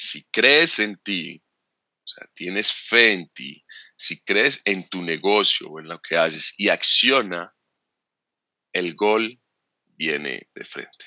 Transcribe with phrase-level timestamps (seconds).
[0.00, 1.42] si crees en ti,
[2.02, 3.64] o sea, tienes fe en ti,
[3.96, 7.54] si crees en tu negocio o en lo que haces y acciona,
[8.72, 9.40] el gol
[9.84, 11.04] viene de frente.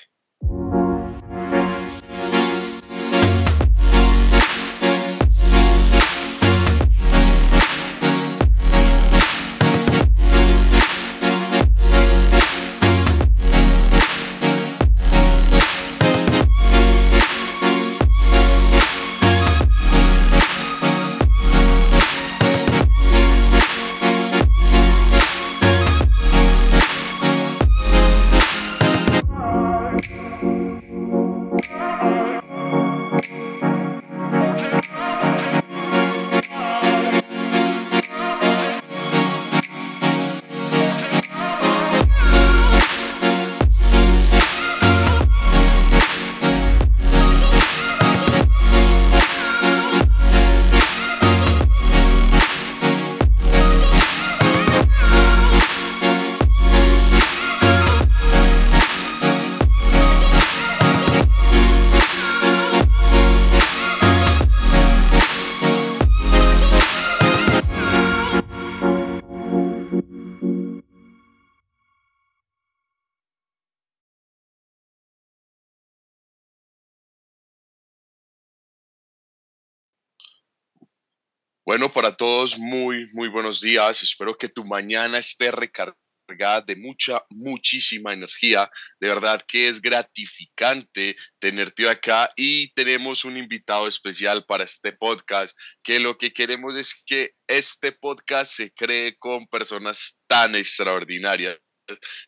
[81.74, 84.00] Bueno, para todos, muy, muy buenos días.
[84.00, 88.70] Espero que tu mañana esté recargada de mucha, muchísima energía.
[89.00, 95.58] De verdad que es gratificante tenerte acá y tenemos un invitado especial para este podcast,
[95.82, 101.58] que lo que queremos es que este podcast se cree con personas tan extraordinarias.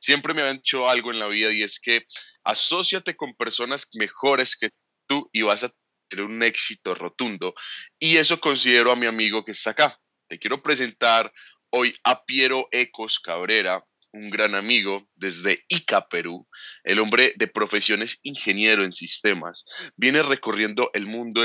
[0.01, 2.05] Siempre me han dicho algo en la vida y es que
[2.43, 4.71] asóciate con personas mejores que
[5.07, 5.73] tú y vas a
[6.15, 7.55] un éxito rotundo.
[7.99, 9.99] Y eso considero a mi amigo que está acá.
[10.29, 11.33] Te quiero presentar
[11.71, 16.49] hoy a Piero Ecos Cabrera, un gran amigo desde Ica, Perú.
[16.85, 19.65] El hombre de profesiones ingeniero en sistemas.
[19.97, 21.45] Viene recorriendo el mundo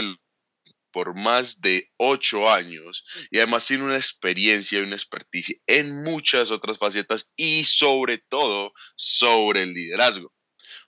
[0.92, 6.52] por más de ocho años y además tiene una experiencia y una experticia en muchas
[6.52, 10.34] otras facetas y sobre todo sobre el liderazgo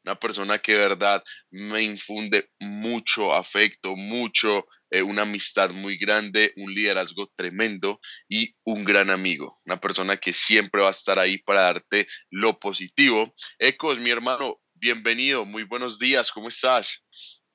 [0.05, 6.53] una persona que de verdad me infunde mucho afecto, mucho, eh, una amistad muy grande,
[6.57, 11.37] un liderazgo tremendo y un gran amigo, una persona que siempre va a estar ahí
[11.37, 13.33] para darte lo positivo.
[13.59, 17.03] Ecos, mi hermano, bienvenido, muy buenos días, ¿cómo estás?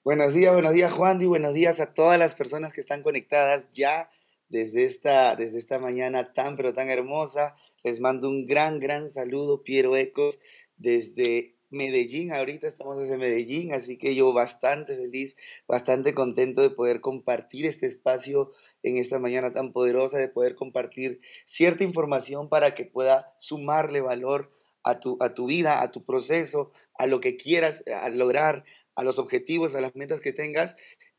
[0.03, 3.69] Buenos días, buenos días Juan y buenos días a todas las personas que están conectadas
[3.73, 4.11] ya
[4.49, 7.57] desde esta, desde esta mañana tan pero tan hermosa.
[7.85, 10.41] Les mando un gran, gran saludo, Piero Ecos,
[10.77, 15.37] desde Medellín, ahorita estamos desde Medellín, así que yo bastante feliz,
[15.67, 18.53] bastante contento de poder compartir este espacio
[18.83, 24.51] en esta mañana tan poderosa, de poder compartir cierta información para que pueda sumarle valor
[24.83, 28.65] a tu, a tu vida, a tu proceso, a lo que quieras a lograr,
[28.95, 30.75] a los objetivos, a las metas que tengas.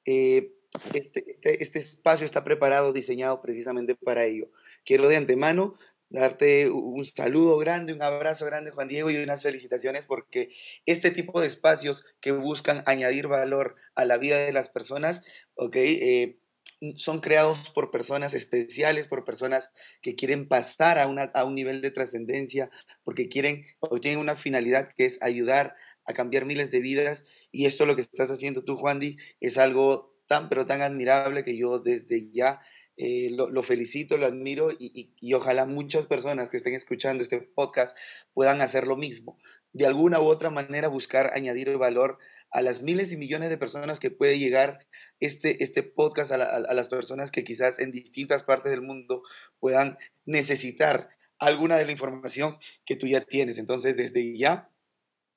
[0.05, 0.53] Eh,
[0.93, 4.49] este, este, este espacio está preparado, diseñado precisamente para ello.
[4.85, 5.75] Quiero de antemano
[6.09, 10.51] darte un saludo grande, un abrazo grande, Juan Diego, y unas felicitaciones porque
[10.85, 15.23] este tipo de espacios que buscan añadir valor a la vida de las personas,
[15.55, 15.75] ¿ok?
[15.75, 16.39] Eh,
[16.95, 19.69] son creados por personas especiales, por personas
[20.01, 22.69] que quieren pasar a, una, a un nivel de trascendencia,
[23.03, 25.75] porque quieren o tienen una finalidad que es ayudar
[26.05, 27.25] a cambiar miles de vidas.
[27.51, 31.43] Y esto lo que estás haciendo tú, Juan Di, es algo tan, pero tan admirable
[31.43, 32.61] que yo desde ya
[33.01, 37.95] eh, lo, felicito, lo admiro y, ojalá muchas personas que estén escuchando este podcast
[38.33, 39.39] puedan hacer lo mismo.
[39.71, 42.17] De alguna u otra manera buscar añadir valor
[42.51, 44.85] a las miles y millones de personas que puede llegar
[45.21, 49.23] este, este podcast, a, a las personas que quizás en distintas partes del mundo
[49.61, 53.59] puedan necesitar alguna de la información que tú ya tienes.
[53.59, 54.69] Entonces, desde ya,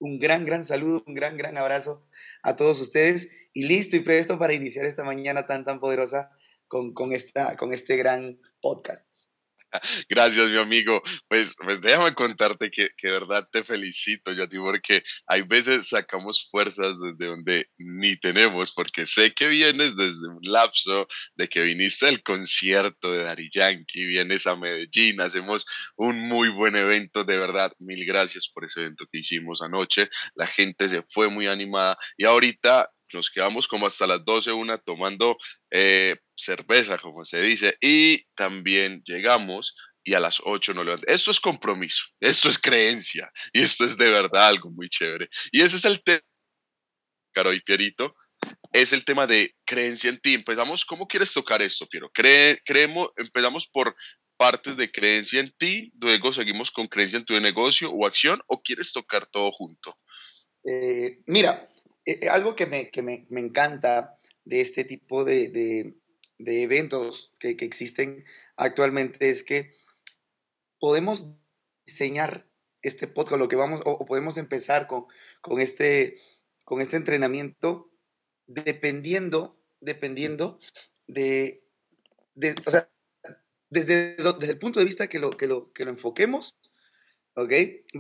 [0.01, 2.05] un gran, gran saludo, un gran, gran abrazo
[2.43, 6.33] a todos ustedes y listo y presto para iniciar esta mañana tan, tan poderosa
[6.95, 9.13] con, esta, con este gran podcast.
[10.09, 11.03] Gracias, mi amigo.
[11.29, 15.43] Pues, pues déjame contarte que, que de verdad te felicito yo a ti porque hay
[15.43, 21.49] veces sacamos fuerzas desde donde ni tenemos, porque sé que vienes desde un lapso de
[21.49, 25.67] que viniste al concierto de Dari Yankee, vienes a Medellín, hacemos
[25.97, 30.47] un muy buen evento, de verdad, mil gracias por ese evento que hicimos anoche, la
[30.47, 35.37] gente se fue muy animada y ahorita nos quedamos como hasta las 12, una tomando
[35.71, 39.75] eh, cerveza, como se dice, y también llegamos
[40.05, 41.15] y a las 8 nos levantamos.
[41.15, 45.29] Esto es compromiso, esto es creencia, y esto es de verdad algo muy chévere.
[45.51, 46.21] Y ese es el tema,
[47.33, 48.15] Caro y Pierito,
[48.73, 50.35] es el tema de creencia en ti.
[50.35, 52.11] Empezamos, ¿cómo quieres tocar esto, Piero?
[52.13, 53.95] creemos, empezamos por
[54.37, 58.61] partes de creencia en ti, luego seguimos con creencia en tu negocio o acción, o
[58.61, 59.95] quieres tocar todo junto?
[60.65, 61.69] Eh, mira,
[62.05, 65.49] eh, eh, algo que me, que me, me, encanta de este tipo de,
[66.39, 68.25] de, eventos que, que, existen
[68.57, 69.73] actualmente es que
[70.81, 71.27] podemos
[71.87, 72.47] diseñar
[72.83, 75.07] este podcast, lo que vamos, o, podemos empezar con,
[75.41, 76.19] con, este,
[76.65, 77.91] con este entrenamiento
[78.47, 80.59] dependiendo, dependiendo
[81.07, 81.63] de,
[82.35, 82.89] de o sea,
[83.71, 86.57] desde, desde, el punto de vista que lo, que lo, que lo enfoquemos,
[87.35, 87.53] ¿ok?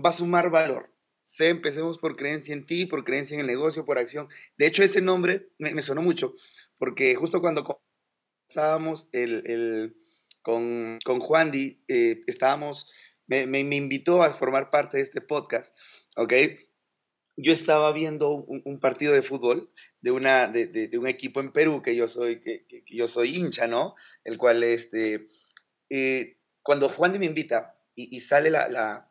[0.04, 0.91] Va a sumar valor.
[1.22, 4.28] Se empecemos por creencia en ti, por creencia en el negocio, por acción.
[4.56, 6.34] De hecho, ese nombre me, me sonó mucho,
[6.78, 7.82] porque justo cuando
[8.52, 9.96] estábamos el, el,
[10.42, 12.86] con, con Juan Di, eh, estábamos,
[13.26, 15.74] me, me, invitó a formar parte de este podcast,
[16.16, 16.34] ¿ok?
[17.36, 19.72] Yo estaba viendo un, partido de fútbol
[20.02, 23.66] de, una, de, de, un equipo en Perú que yo soy, que, yo soy hincha,
[23.66, 23.94] ¿no?
[24.22, 25.28] El cual, este,
[25.88, 29.10] eh, cuando Juan Di me invita y, y sale la, la,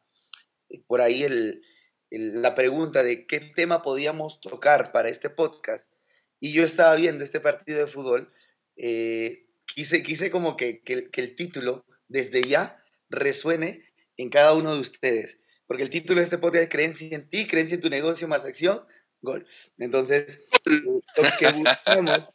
[0.86, 1.64] por ahí el,
[2.12, 5.94] la pregunta de qué tema podíamos tocar para este podcast.
[6.40, 8.32] Y yo estaba viendo este partido de fútbol,
[8.76, 13.86] eh, quise, quise como que, que, el título desde ya resuene
[14.18, 15.40] en cada uno de ustedes.
[15.68, 18.44] Porque el título de este podcast es Creencia en ti, Creencia en tu negocio más
[18.44, 18.84] acción,
[19.22, 19.48] gol.
[19.78, 21.02] Entonces, lo
[21.40, 22.32] que buscamos,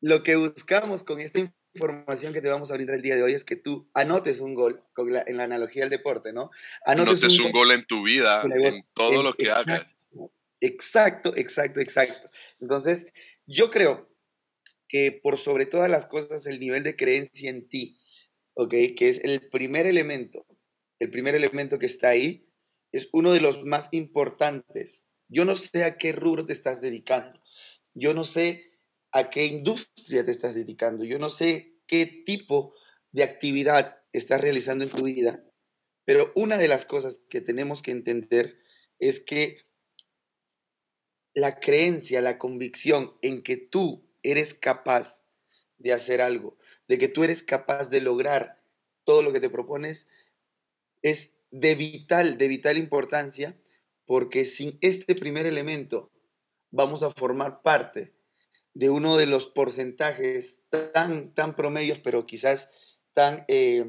[0.00, 3.32] lo que buscamos con esta información que te vamos a brindar el día de hoy
[3.32, 6.50] es que tú anotes un gol con la, en la analogía del deporte, ¿no?
[6.84, 9.96] Anotes, anotes un, un, gol en tu vida, en todo en, lo que exacto, hagas.
[10.60, 12.30] Exacto, exacto, exacto.
[12.60, 13.06] Entonces,
[13.46, 14.10] yo creo
[14.88, 17.98] que por sobre todas las cosas el nivel de creencia en ti,
[18.54, 18.70] ¿ok?
[18.96, 20.46] Que es el primer elemento,
[20.98, 22.48] el primer elemento que está ahí,
[22.92, 25.06] es uno de los más importantes.
[25.28, 27.40] Yo no sé a qué rubro te estás dedicando.
[27.94, 28.75] Yo no sé
[29.16, 31.02] a qué industria te estás dedicando.
[31.02, 32.74] Yo no sé qué tipo
[33.12, 35.42] de actividad estás realizando en tu vida,
[36.04, 38.58] pero una de las cosas que tenemos que entender
[38.98, 39.64] es que
[41.32, 45.22] la creencia, la convicción en que tú eres capaz
[45.78, 48.60] de hacer algo, de que tú eres capaz de lograr
[49.04, 50.06] todo lo que te propones,
[51.00, 53.56] es de vital, de vital importancia,
[54.04, 56.10] porque sin este primer elemento
[56.70, 58.15] vamos a formar parte
[58.76, 60.60] de uno de los porcentajes
[60.92, 62.68] tan, tan promedios, pero quizás
[63.14, 63.86] tan, eh,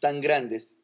[0.00, 0.76] tan grandes,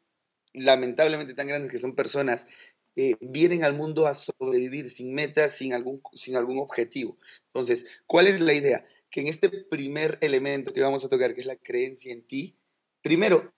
[0.53, 2.47] lamentablemente tan grandes, que son personas
[2.95, 7.17] que vienen al mundo a sobrevivir sin metas, sin algún, sin algún objetivo.
[7.47, 8.87] Entonces, ¿cuál es la idea?
[9.11, 12.55] Que en este primer elemento que vamos a tocar, que es la creencia en ti,
[13.01, 13.53] primero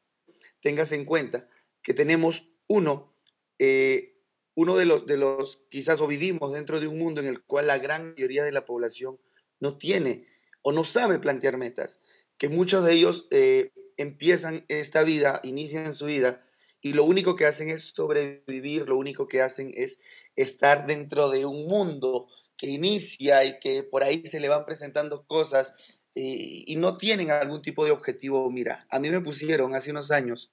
[0.61, 1.47] tengas en cuenta
[1.83, 3.13] que tenemos uno,
[3.59, 4.15] eh,
[4.55, 7.67] uno de los, de los, quizás o vivimos dentro de un mundo en el cual
[7.67, 9.19] la gran mayoría de la población
[9.59, 10.25] no tiene
[10.61, 11.99] o no sabe plantear metas,
[12.37, 16.45] que muchos de ellos eh, empiezan esta vida, inician su vida
[16.81, 19.99] y lo único que hacen es sobrevivir, lo único que hacen es
[20.35, 22.27] estar dentro de un mundo
[22.57, 25.73] que inicia y que por ahí se le van presentando cosas
[26.15, 28.49] eh, y no tienen algún tipo de objetivo.
[28.49, 30.51] Mira, a mí me pusieron hace unos años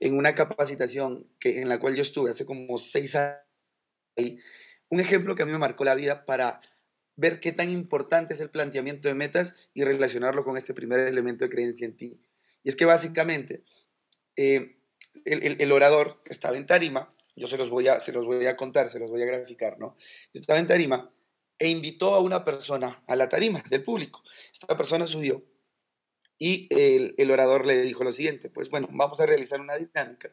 [0.00, 3.38] en una capacitación que, en la cual yo estuve hace como seis años,
[4.88, 6.60] un ejemplo que a mí me marcó la vida para
[7.18, 11.44] ver qué tan importante es el planteamiento de metas y relacionarlo con este primer elemento
[11.44, 12.22] de creencia en ti.
[12.62, 13.64] Y es que básicamente
[14.36, 14.78] eh,
[15.24, 18.56] el, orador que estaba en tarima, yo se los, voy a, se los voy a
[18.56, 19.96] contar, se los voy a graficar, ¿no?
[20.32, 21.12] Estaba en tarima
[21.58, 24.22] e invitó a una persona a la tarima del público.
[24.52, 25.44] Esta persona subió
[26.38, 30.32] y el, el orador le dijo lo siguiente, pues bueno, vamos a realizar una dinámica.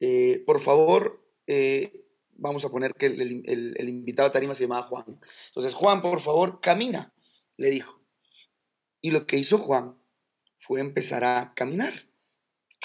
[0.00, 2.01] Eh, por favor, eh,
[2.42, 5.20] vamos a poner que el, invitado a tarima se llamaba Juan.
[5.46, 7.14] Entonces, Juan, por favor, camina,
[7.56, 8.00] le dijo.
[9.00, 9.96] Y lo que hizo Juan
[10.56, 12.08] fue empezar a caminar.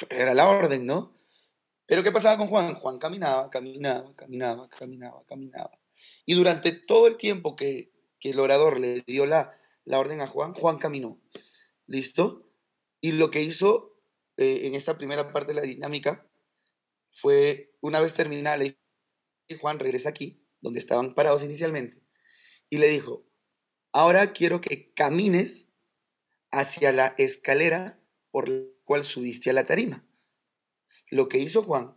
[0.09, 1.17] Era la orden, ¿no?
[1.87, 2.75] Pero ¿qué pasaba con Juan?
[2.75, 5.71] Juan caminaba, caminaba, caminaba, caminaba, caminaba.
[6.25, 10.27] Y durante todo el tiempo que, que el orador le dio la, la orden a
[10.27, 11.19] Juan, Juan caminó.
[11.87, 12.47] ¿Listo?
[13.01, 13.97] Y lo que hizo
[14.35, 16.27] eh, en esta primera parte de la dinámica
[17.11, 18.77] fue, una vez terminada, le
[19.55, 22.01] Juan regresa aquí, donde estaban parados inicialmente,
[22.69, 23.25] y le dijo,
[23.91, 25.67] ahora quiero que camines
[26.51, 28.01] hacia la escalera
[28.31, 30.05] por la cual subiste a la tarima.
[31.09, 31.95] Lo que hizo Juan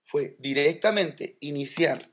[0.00, 2.12] fue directamente iniciar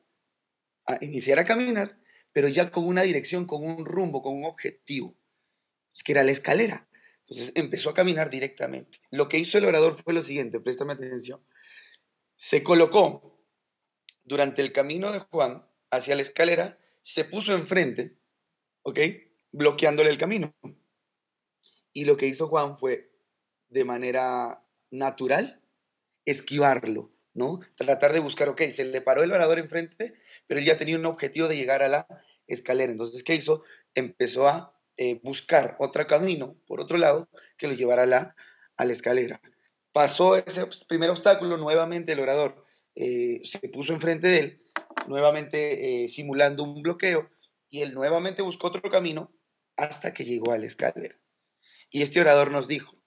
[0.85, 1.99] a, iniciar a caminar,
[2.31, 5.15] pero ya con una dirección, con un rumbo, con un objetivo,
[5.93, 6.87] es que era la escalera.
[7.19, 9.01] Entonces empezó a caminar directamente.
[9.11, 11.43] Lo que hizo el orador fue lo siguiente, préstame atención.
[12.35, 13.38] Se colocó
[14.29, 18.15] durante el camino de Juan hacia la escalera, se puso enfrente,
[18.83, 18.99] ¿ok?
[19.51, 20.53] bloqueándole el camino.
[21.91, 23.11] Y lo que hizo Juan fue,
[23.69, 25.61] de manera natural,
[26.25, 27.59] esquivarlo, ¿no?
[27.75, 30.13] Tratar de buscar, ok, se le paró el orador enfrente,
[30.45, 32.07] pero él ya tenía un objetivo de llegar a la
[32.45, 32.91] escalera.
[32.91, 33.63] Entonces, ¿qué hizo?
[33.95, 38.35] Empezó a eh, buscar otro camino, por otro lado, que lo llevara a la,
[38.77, 39.41] a la escalera.
[39.91, 42.68] Pasó ese primer obstáculo, nuevamente el orador
[43.01, 44.59] eh, se puso enfrente de él,
[45.07, 47.29] nuevamente eh, simulando un bloqueo,
[47.69, 49.31] y él nuevamente buscó otro camino
[49.77, 51.17] hasta que llegó a la escalera.
[51.89, 53.01] Y este orador nos dijo,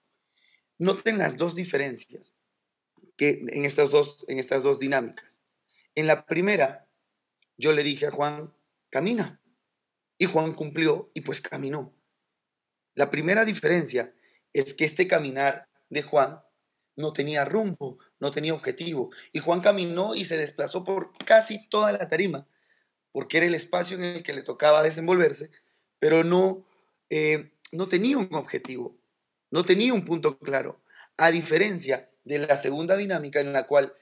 [0.79, 2.33] noten las dos diferencias
[3.17, 5.39] que en estas dos, en estas dos dinámicas.
[5.93, 6.87] En la primera,
[7.55, 8.51] yo le dije a Juan,
[8.89, 9.43] camina.
[10.17, 11.93] Y Juan cumplió y pues caminó.
[12.95, 14.11] La primera diferencia
[14.53, 16.41] es que este caminar de Juan
[16.95, 19.11] no tenía rumbo, no tenía objetivo.
[19.33, 22.47] Y Juan caminó y se desplazó por casi toda la tarima,
[23.11, 25.51] porque era el espacio en el que le tocaba desenvolverse,
[25.99, 26.65] pero no,
[27.09, 28.97] eh, no tenía un objetivo,
[29.51, 30.81] no tenía un punto claro.
[31.17, 33.93] A diferencia de la segunda dinámica en la cual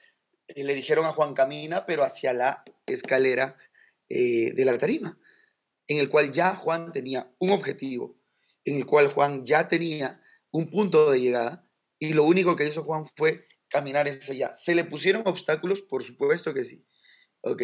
[0.47, 3.57] eh, le dijeron a Juan camina, pero hacia la escalera
[4.07, 5.17] eh, de la tarima,
[5.87, 8.15] en el cual ya Juan tenía un objetivo,
[8.65, 12.83] en el cual Juan ya tenía un punto de llegada y lo único que hizo
[12.83, 14.55] Juan fue caminar hacia allá.
[14.55, 15.81] ¿Se le pusieron obstáculos?
[15.81, 16.85] Por supuesto que sí.
[17.41, 17.63] ¿Ok?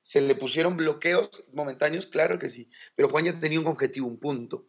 [0.00, 2.06] ¿Se le pusieron bloqueos momentáneos?
[2.06, 2.70] Claro que sí.
[2.94, 4.68] Pero Juan ya tenía un objetivo, un punto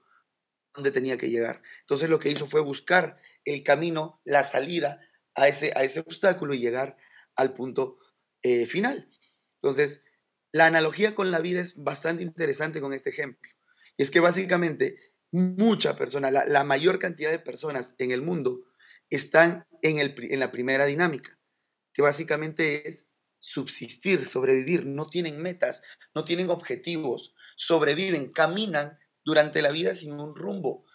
[0.73, 1.61] donde tenía que llegar.
[1.81, 4.99] Entonces lo que hizo fue buscar el camino, la salida
[5.35, 6.97] a ese, a ese obstáculo y llegar
[7.35, 7.99] al punto
[8.41, 9.09] eh, final.
[9.61, 10.01] Entonces,
[10.51, 13.49] la analogía con la vida es bastante interesante con este ejemplo.
[13.97, 14.97] Y es que básicamente
[15.31, 18.63] mucha persona, la, la mayor cantidad de personas en el mundo
[19.09, 21.37] están en, el, en la primera dinámica,
[21.93, 23.07] que básicamente es
[23.39, 25.81] subsistir, sobrevivir, no tienen metas,
[26.13, 30.85] no tienen objetivos, sobreviven, caminan durante la vida sin un rumbo.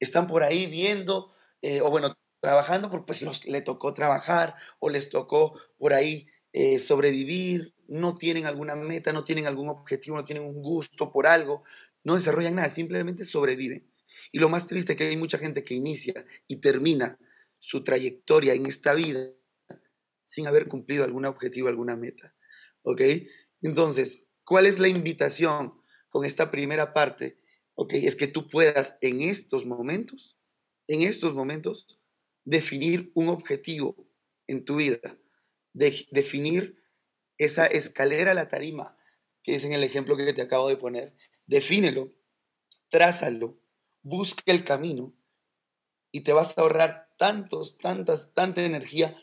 [0.00, 5.08] Están por ahí viendo, eh, o bueno, trabajando porque pues los, tocó trabajar o les
[5.08, 10.44] tocó por ahí eh, sobrevivir, no tienen alguna meta, no tienen algún objetivo, no tienen
[10.44, 11.64] un gusto por algo,
[12.02, 13.90] no desarrollan nada, simplemente sobreviven.
[14.32, 17.18] Y lo más triste es que hay mucha gente que inicia y termina
[17.58, 19.30] su trayectoria en esta vida
[20.22, 22.34] sin haber cumplido algún objetivo, alguna meta.
[22.82, 23.00] ¿Ok?
[23.62, 25.74] Entonces, ¿cuál es la invitación
[26.08, 27.38] con esta primera parte?
[27.74, 27.94] ¿Ok?
[27.94, 30.36] Es que tú puedas en estos momentos,
[30.86, 31.98] en estos momentos,
[32.44, 34.08] definir un objetivo
[34.46, 35.18] en tu vida,
[35.72, 36.82] de, definir
[37.38, 38.96] esa escalera a la tarima,
[39.42, 41.14] que es en el ejemplo que te acabo de poner.
[41.46, 42.12] Defínelo,
[42.88, 43.58] trázalo,
[44.04, 45.12] busca el camino
[46.12, 49.16] y te vas a ahorrar tantos, tantas, tanta energía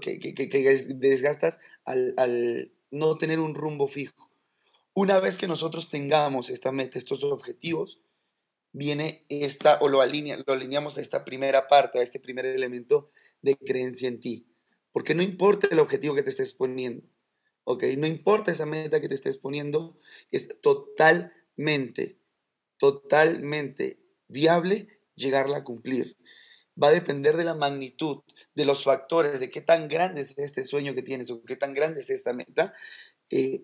[0.00, 4.30] que, que, desgastas al, al, no tener un rumbo fijo.
[4.94, 8.00] Una vez que nosotros tengamos esta meta, estos objetivos,
[8.72, 13.10] viene esta, o lo, alinea, lo alineamos a esta primera parte, a este primer elemento
[13.42, 14.46] de creencia en ti.
[14.92, 17.04] Porque no importa el objetivo que te estés poniendo,
[17.64, 17.84] ¿ok?
[17.98, 19.98] No importa esa meta que te estés poniendo,
[20.30, 22.18] es totalmente,
[22.76, 26.16] totalmente viable llegarla a cumplir.
[26.80, 28.22] Va a depender de la magnitud,
[28.54, 31.74] de los factores, de qué tan grande es este sueño que tienes o qué tan
[31.74, 32.72] grande es esta meta,
[33.28, 33.62] eh,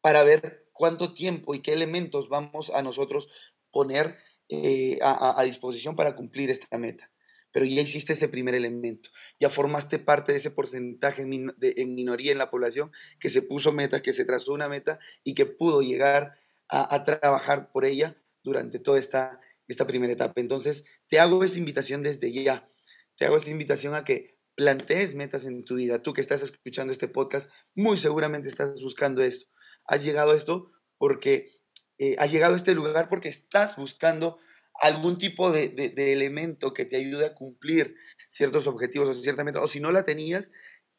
[0.00, 3.28] para ver cuánto tiempo y qué elementos vamos a nosotros
[3.70, 4.18] poner
[4.48, 7.10] eh, a, disposición para cumplir esta meta.
[7.52, 12.38] Pero ya hiciste ese primer elemento, ya formaste parte de ese porcentaje en minoría en
[12.38, 16.38] la población que se puso metas, que se trazó una meta y que pudo llegar
[16.68, 20.40] a trabajar por ella durante toda esta esta primera etapa.
[20.40, 22.68] Entonces, te hago esa invitación desde ya.
[23.16, 26.02] Te hago esa invitación a que plantees metas en tu vida.
[26.02, 29.50] Tú que estás escuchando este podcast, muy seguramente estás buscando esto.
[29.84, 31.60] Has llegado a esto porque
[31.98, 34.38] eh, has llegado a este lugar porque estás buscando
[34.80, 37.94] algún tipo de, elemento que te ayude a cumplir
[38.28, 39.62] ciertos objetivos o cierta meta.
[39.62, 40.50] O si no la tenías,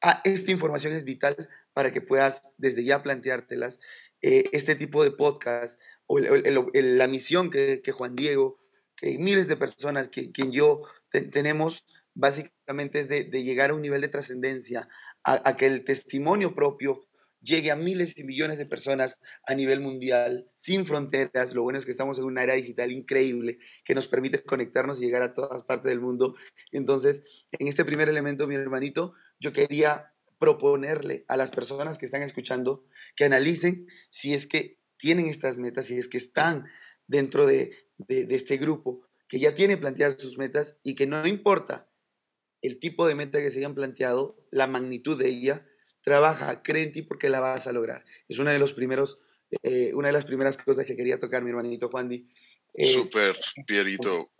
[0.01, 3.79] ah, esta información es vital para que puedas desde ya planteártelas.
[4.21, 5.79] Eh, este tipo de podcast
[6.10, 8.60] la misión que, Juan Diego,
[8.96, 10.82] que miles de personas, que quien yo
[11.32, 14.88] tenemos, básicamente es de, llegar a un nivel de trascendencia,
[15.24, 17.08] a, que el testimonio propio
[17.42, 21.54] llegue a miles y millones de personas a nivel mundial, sin fronteras.
[21.54, 25.06] Lo bueno es que estamos en una era digital increíble que nos permite conectarnos y
[25.06, 26.36] llegar a todas partes del mundo.
[26.72, 32.22] Entonces, en este primer elemento, mi hermanito, yo quería proponerle a las personas que están
[32.22, 32.86] escuchando
[33.16, 36.68] que analicen si es que tienen estas metas y es que están
[37.08, 37.72] dentro de,
[38.08, 41.89] este grupo que ya tiene planteadas sus metas y que no importa
[42.62, 45.66] el tipo de meta que se hayan planteado, la magnitud de ella,
[46.01, 48.04] trabaja, cree en ti porque la vas a lograr.
[48.27, 49.20] Es una de, los primeros,
[49.63, 52.27] eh, una de las primeras cosas que quería tocar mi hermanito Juan Di.
[52.74, 53.38] Eh, Súper.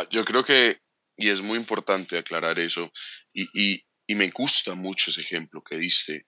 [0.10, 0.78] Yo creo que,
[1.16, 2.92] y es muy importante aclarar eso,
[3.34, 6.26] y, y, y me gusta mucho ese ejemplo que diste,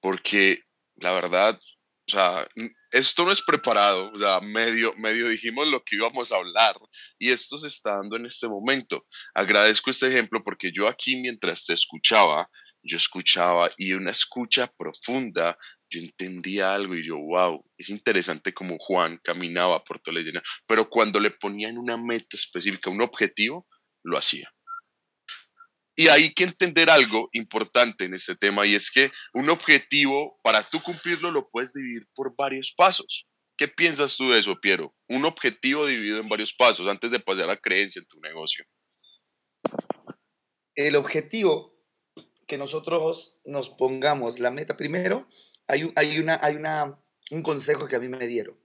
[0.00, 0.62] porque
[0.96, 1.60] la verdad,
[2.08, 2.48] o sea,
[2.90, 6.74] esto no es preparado, o sea, medio, medio dijimos lo que íbamos a hablar
[7.18, 9.06] y esto se está dando en este momento.
[9.34, 12.48] Agradezco este ejemplo porque yo aquí mientras te escuchaba,
[12.82, 15.58] yo escuchaba y una escucha profunda,
[15.90, 20.88] yo entendía algo y yo, wow, es interesante como Juan caminaba por toda la pero
[20.88, 23.66] cuando le ponían una meta específica, un objetivo,
[24.02, 24.50] lo hacía.
[25.98, 30.62] Y hay que entender algo importante en este tema y es que un objetivo, para
[30.62, 33.26] tú cumplirlo, lo puedes dividir por varios pasos.
[33.56, 34.94] ¿Qué piensas tú de eso, Piero?
[35.08, 38.64] Un objetivo dividido en varios pasos antes de pasar a creencia en tu negocio.
[40.76, 41.76] El objetivo
[42.46, 45.28] que nosotros nos pongamos, la meta, primero,
[45.66, 47.02] hay, hay, una, hay una,
[47.32, 48.56] un consejo que a mí me dieron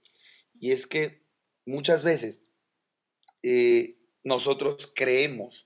[0.60, 1.26] y es que
[1.66, 2.40] muchas veces
[3.42, 5.63] eh, nosotros creemos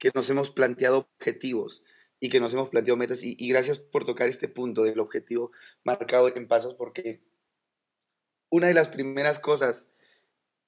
[0.00, 1.82] que nos hemos planteado objetivos
[2.18, 3.20] y que nos hemos planteado metas.
[3.22, 5.52] Y, gracias por tocar este punto del objetivo
[5.84, 7.20] marcado en pasos, porque
[8.48, 9.88] una de las primeras cosas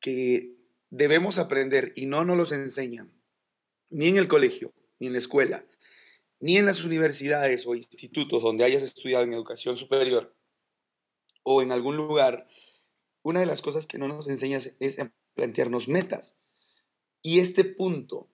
[0.00, 0.54] que
[0.90, 3.10] debemos aprender y no nos los enseñan,
[3.88, 5.66] ni en el colegio, ni en la escuela,
[6.38, 10.36] ni en las universidades o institutos donde hayas estudiado en educación superior
[11.42, 12.46] o en algún lugar,
[13.22, 14.96] una de las cosas que no nos enseñan es
[15.34, 16.36] plantearnos metas.
[17.22, 18.31] Y este punto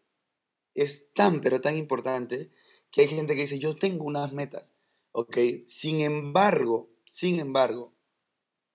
[0.82, 2.50] es tan, pero tan importante
[2.90, 4.74] que hay gente que dice, yo tengo unas metas,
[5.12, 5.36] ¿ok?
[5.66, 7.92] Sin embargo, sin embargo,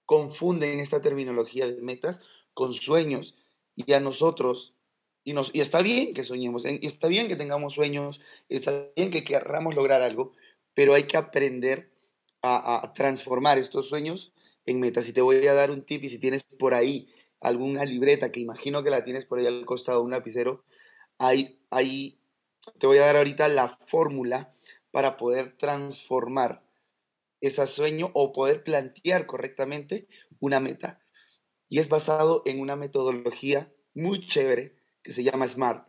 [0.06, 2.22] confunden esta terminología de metas
[2.54, 3.36] con sueños
[3.76, 4.76] y a nosotros,
[5.24, 9.10] y, nos, y está bien que soñemos, y está bien que tengamos sueños, está bien
[9.10, 10.34] que querramos lograr algo,
[10.74, 11.92] pero hay que aprender
[12.42, 14.34] a, a transformar estos sueños
[14.66, 15.08] en metas.
[15.08, 17.08] Y te voy a dar un tip y si tienes por ahí
[17.40, 20.64] alguna libreta, que imagino que la tienes por ahí al costado, un lapicero,
[21.20, 22.20] ahí,
[22.80, 24.54] te voy a dar ahorita la fórmula
[24.92, 26.64] para poder transformar
[27.42, 30.08] ese sueño o poder plantear correctamente
[30.40, 31.02] una meta.
[31.68, 35.88] Y es basado en una metodología muy chévere que se llama SMART,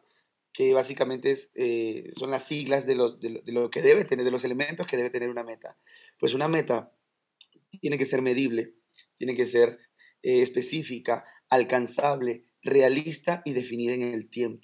[0.53, 4.87] que básicamente eh, son las siglas de, los, lo, que debe tener, de los elementos
[4.87, 5.77] que debe tener una meta.
[6.19, 6.93] Pues una meta
[7.81, 8.75] tiene que ser medible,
[9.19, 9.79] tiene que ser
[10.23, 14.64] eh, específica, alcanzable, realista y definida en el tiempo.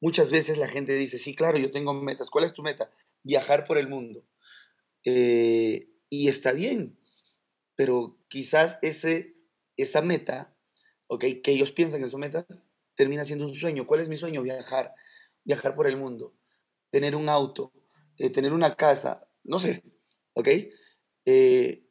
[0.00, 2.30] Muchas veces la gente dice, sí, claro, yo tengo metas.
[2.30, 2.90] ¿Cuál es tu meta?
[3.22, 4.24] Viajar por el mundo.
[5.04, 6.98] Eh, y está bien,
[7.74, 9.36] pero quizás ese,
[9.76, 10.54] esa meta,
[11.06, 12.46] okay, que ellos piensan que son metas,
[12.94, 13.86] termina siendo un sueño.
[13.86, 14.42] ¿Cuál es mi sueño?
[14.42, 14.94] Viajar,
[15.44, 16.34] viajar por el mundo,
[16.90, 17.72] tener un auto,
[18.16, 19.82] eh, tener una casa, no sé,
[20.34, 20.48] ¿ok?
[21.24, 21.84] Eh,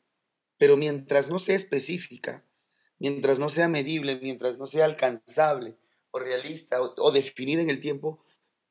[0.57, 2.45] pero mientras no sea específica,
[2.99, 5.77] mientras no sea medible, mientras no sea alcanzable,
[6.19, 8.23] realista o, definida en el tiempo,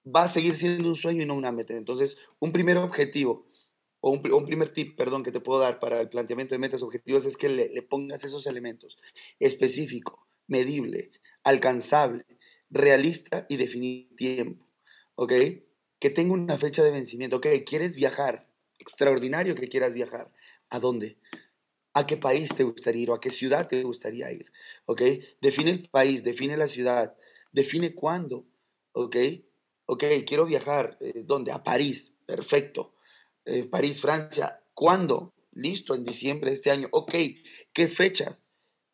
[0.04, 1.74] va a seguir siendo un sueño y no una meta.
[1.74, 3.46] Entonces, un primer objetivo
[4.00, 7.26] o un, primer tip, perdón, que te puedo dar para el planteamiento de metas objetivas
[7.26, 8.98] es que le, pongas esos elementos
[9.40, 11.11] específico, medible,
[11.42, 12.24] alcanzable,
[12.70, 14.64] realista y definir tiempo.
[15.16, 15.32] ¿Ok?
[15.98, 17.38] Que tenga una fecha de vencimiento.
[17.38, 18.48] Ok, quieres viajar.
[18.78, 20.30] Extraordinario que quieras viajar.
[20.68, 21.18] ¿A dónde?
[21.94, 24.52] ¿A qué país te gustaría ir o a qué ciudad te gustaría ir?
[24.85, 25.00] ¿Ok?
[25.40, 27.16] Define el país, define la ciudad,
[27.57, 28.47] define cuándo,
[28.92, 29.16] ¿ok?
[29.87, 31.53] Ok, quiero viajar, eh, ¿dónde?
[31.53, 32.97] A París, perfecto.
[33.47, 35.33] Eh, París, Francia, ¿cuándo?
[35.53, 36.88] Listo, en diciembre de este año.
[36.92, 37.14] Ok,
[37.73, 38.42] ¿qué fechas?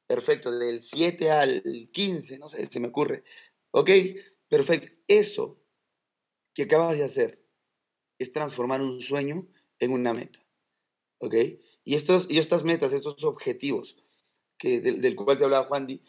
[0.06, 3.24] Perfecto, del 7 al 15, no sé, se me ocurre.
[3.72, 3.90] Ok,
[4.48, 4.92] perfecto.
[5.08, 5.58] Eso
[6.54, 7.42] que acabas de hacer
[8.20, 9.48] es transformar un sueño
[9.80, 10.38] en una meta.
[11.18, 11.34] ¿Ok?
[11.82, 13.96] Y, estos, y estas metas, estos objetivos
[14.56, 16.00] que, del, del cual te hablaba Juan Di,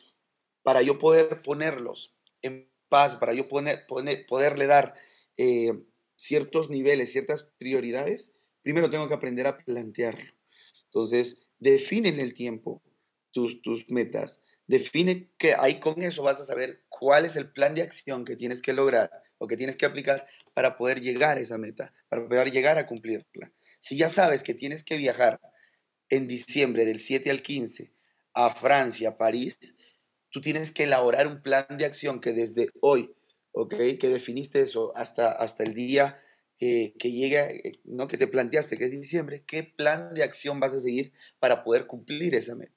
[0.61, 4.93] para yo poder ponerlos en paz, para yo poner, poderle dar
[5.37, 5.73] eh,
[6.15, 10.33] ciertos niveles, ciertas prioridades, primero tengo que aprender a plantearlo.
[10.85, 12.83] Entonces, define en el tiempo
[13.31, 17.73] tus, tus metas, define que ahí con eso vas a saber cuál es el plan
[17.73, 21.41] de acción que tienes que lograr o que tienes que aplicar para poder llegar a
[21.41, 23.51] esa meta, para poder llegar a cumplirla.
[23.79, 25.39] Si ya sabes que tienes que viajar
[26.09, 27.91] en diciembre del 7 al 15
[28.33, 29.57] a Francia, París,
[30.33, 33.13] tú tienes que elaborar un plan de acción que desde hoy,
[33.51, 33.75] ¿ok?
[33.99, 36.19] Que definiste eso hasta, hasta el día
[36.57, 38.07] que, que llega, eh, ¿no?
[38.07, 41.85] Que te planteaste, que es diciembre, ¿qué plan de acción vas a seguir para poder
[41.85, 42.73] cumplir esa meta?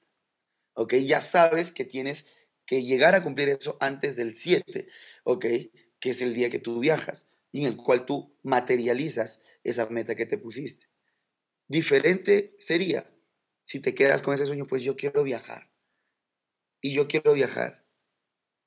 [0.75, 0.93] ¿Ok?
[0.97, 2.27] Ya sabes que tienes
[2.67, 4.87] que llegar a cumplir eso antes del 7,
[5.23, 5.45] ¿ok?
[5.99, 10.13] Que es el día que tú viajas y en el cual tú materializas esa meta
[10.13, 10.85] que te pusiste.
[11.67, 13.09] Diferente sería
[13.63, 15.71] si te quedas con ese sueño, pues yo quiero viajar
[16.81, 17.83] y yo quiero viajar.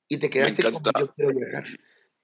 [0.07, 1.63] y te quedaste como yo quiero viajar.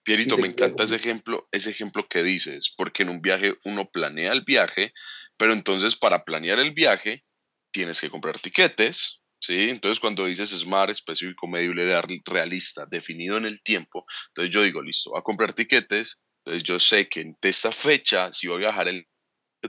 [0.03, 4.31] Pierito, me encanta ese ejemplo, ese ejemplo que dices, porque en un viaje uno planea
[4.31, 4.93] el viaje,
[5.37, 7.25] pero entonces para planear el viaje
[7.71, 9.69] tienes que comprar tiquetes, ¿sí?
[9.69, 15.11] Entonces cuando dices smart, específico, medible, realista, definido en el tiempo, entonces yo digo, listo,
[15.11, 18.87] voy a comprar tiquetes, entonces yo sé que en esta fecha, si voy a viajar
[18.87, 19.07] el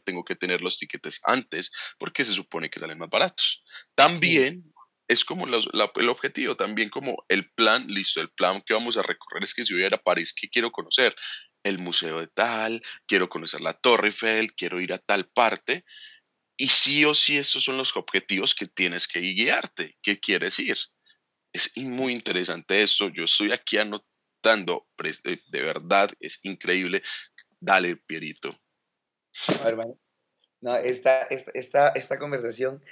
[0.04, 3.64] tengo que tener los tiquetes antes porque se supone que salen más baratos.
[3.94, 4.72] También
[5.08, 9.42] es como el objetivo, también como el plan, listo, el plan que vamos a recorrer
[9.42, 11.16] es que si voy a ir a París, ¿qué quiero conocer?
[11.62, 15.84] El museo de tal, quiero conocer la Torre Eiffel, quiero ir a tal parte.
[16.58, 20.76] Y sí o sí, estos son los objetivos que tienes que guiarte, ¿qué quieres ir?
[21.52, 27.02] Es muy interesante esto, yo estoy aquí anotando, eh, de verdad, es increíble.
[27.60, 28.60] Dale, Pierito.
[30.60, 32.82] No, esta, esta, esta conversación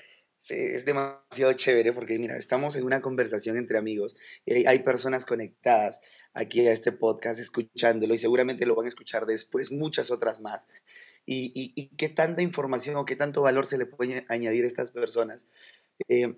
[0.51, 6.01] es demasiado chévere porque, mira, estamos en una conversación entre amigos y hay, personas conectadas
[6.35, 10.69] aquí a este podcast escuchándolo y seguramente lo van a escuchar después muchas otras más.
[11.25, 14.91] Y, y, qué tanta información o qué tanto valor se le puede añadir a estas
[14.91, 15.47] personas.
[16.09, 16.37] Eh,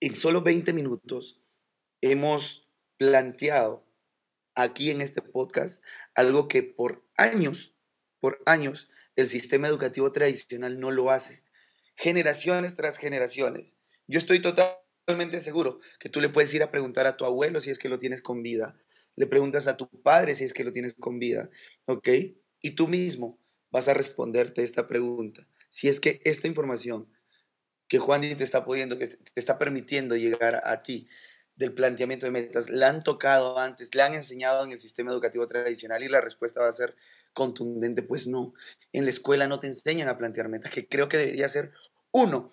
[0.00, 1.40] en solo 20 minutos
[2.00, 2.68] hemos
[2.98, 3.86] planteado
[4.54, 5.82] aquí en este podcast
[6.14, 7.74] algo que por años,
[8.20, 11.41] por años, el sistema educativo tradicional no lo hace
[11.96, 13.76] generaciones tras generaciones.
[14.06, 17.70] Yo estoy totalmente seguro que tú le puedes ir a preguntar a tu abuelo si
[17.70, 18.76] es que lo tienes con vida,
[19.16, 21.50] le preguntas a tu padre si es que lo tienes con vida,
[21.86, 22.08] ¿ok?
[22.60, 23.38] Y tú mismo
[23.70, 25.46] vas a responderte esta pregunta.
[25.70, 27.08] Si es que esta información
[27.88, 31.08] que Juan te está pudiendo, que te está permitiendo llegar a ti
[31.56, 35.46] del planteamiento de metas, la han tocado antes, le han enseñado en el sistema educativo
[35.46, 36.96] tradicional y la respuesta va a ser
[37.32, 38.54] contundente, pues no.
[38.92, 41.72] En la escuela no te enseñan a plantear metas, que creo que debería ser
[42.10, 42.50] uno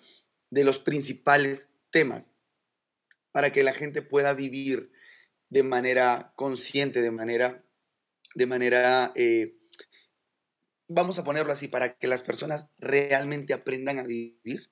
[0.50, 2.30] de los principales temas
[3.32, 4.90] para que la gente pueda vivir
[5.48, 7.64] de manera consciente, de manera,
[8.34, 9.56] de manera, eh,
[10.88, 14.70] vamos a ponerlo así, para que las personas realmente aprendan a vivir.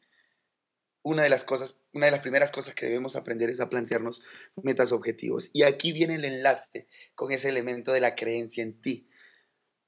[1.02, 4.22] Una de las cosas, una de las primeras cosas que debemos aprender es a plantearnos
[4.62, 5.48] metas objetivos.
[5.52, 9.08] Y aquí viene el enlace con ese elemento de la creencia en ti.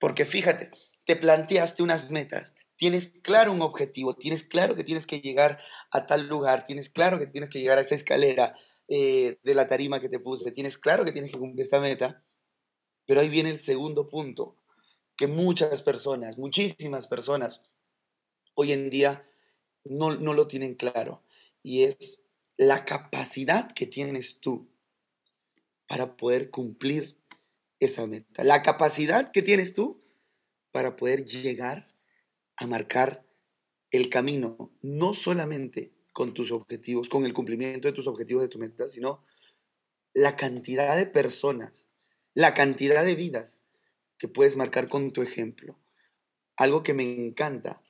[0.00, 0.70] Porque fíjate,
[1.04, 5.60] te planteaste unas metas, tienes claro un objetivo, tienes claro que tienes que llegar
[5.92, 8.56] a tal lugar, tienes claro que tienes que llegar a esa escalera
[8.88, 12.24] eh, de la tarima que te puse, tienes claro que tienes que cumplir esta meta,
[13.06, 14.56] pero ahí viene el segundo punto,
[15.16, 17.60] que muchas personas, muchísimas personas,
[18.54, 19.28] hoy en día
[19.84, 21.22] no, no lo tienen claro,
[21.62, 22.22] y es
[22.56, 24.70] la capacidad que tienes tú
[25.86, 27.19] para poder cumplir
[27.80, 30.04] esa meta, la capacidad que tienes tú
[30.70, 31.92] para poder llegar
[32.56, 33.26] a marcar
[33.90, 38.58] el camino, no solamente con tus objetivos, con el cumplimiento de tus objetivos, de tu
[38.58, 39.24] meta, sino
[40.12, 41.88] la cantidad de personas,
[42.34, 43.60] la cantidad de vidas
[44.18, 45.78] que puedes marcar con tu ejemplo.
[46.56, 47.82] Algo que me encanta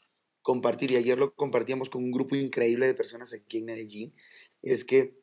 [0.42, 4.14] compartir, y ayer lo compartíamos con un grupo increíble de personas aquí en Medellín,
[4.62, 5.18] es que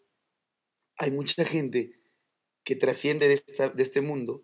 [0.98, 2.00] hay mucha gente
[2.64, 4.44] que trasciende de, de este mundo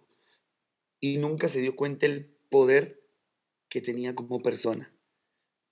[1.03, 3.03] y nunca se dio cuenta el poder
[3.67, 4.95] que tenía como persona.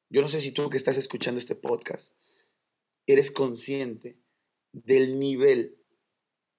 [0.10, 2.14] Yo no sé si tú que estás escuchando este podcast
[3.08, 4.20] eres consciente
[4.74, 5.78] del nivel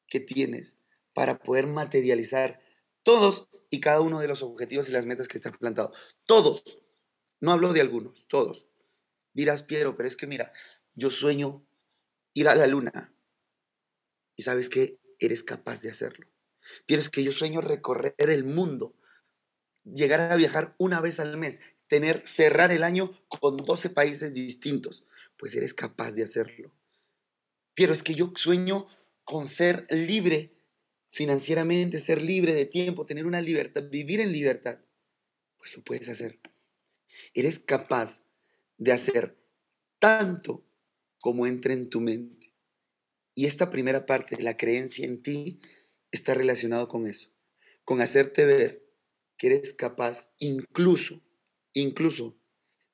[0.06, 0.78] que tienes
[1.12, 2.62] para poder materializar
[3.02, 5.92] todos y cada uno de los objetivos y las metas que estás plantado.
[6.24, 6.78] Todos.
[7.42, 8.66] No hablo de algunos, todos.
[9.34, 10.50] Dirás, Piero, pero es que mira,
[10.94, 11.62] yo sueño
[12.32, 13.14] ir a la luna.
[14.34, 16.32] Y sabes que eres capaz de hacerlo.
[16.86, 18.94] Piero, es que yo sueño recorrer el mundo,
[19.84, 25.04] llegar a viajar una vez al mes tener, cerrar el año con 12 países distintos,
[25.36, 26.74] pues eres capaz de hacerlo.
[27.74, 28.86] Pero es que yo sueño
[29.24, 30.54] con ser libre
[31.10, 34.80] financieramente, ser libre de tiempo, tener una libertad, vivir en libertad.
[35.58, 36.40] Pues lo puedes hacer.
[37.34, 38.22] Eres capaz
[38.78, 39.36] de hacer
[39.98, 40.64] tanto
[41.20, 42.54] como entre en tu mente.
[43.34, 45.60] Y esta primera parte, la creencia en ti,
[46.12, 47.30] está relacionado con eso,
[47.84, 48.84] con hacerte ver
[49.36, 51.20] que eres capaz incluso
[51.72, 52.36] incluso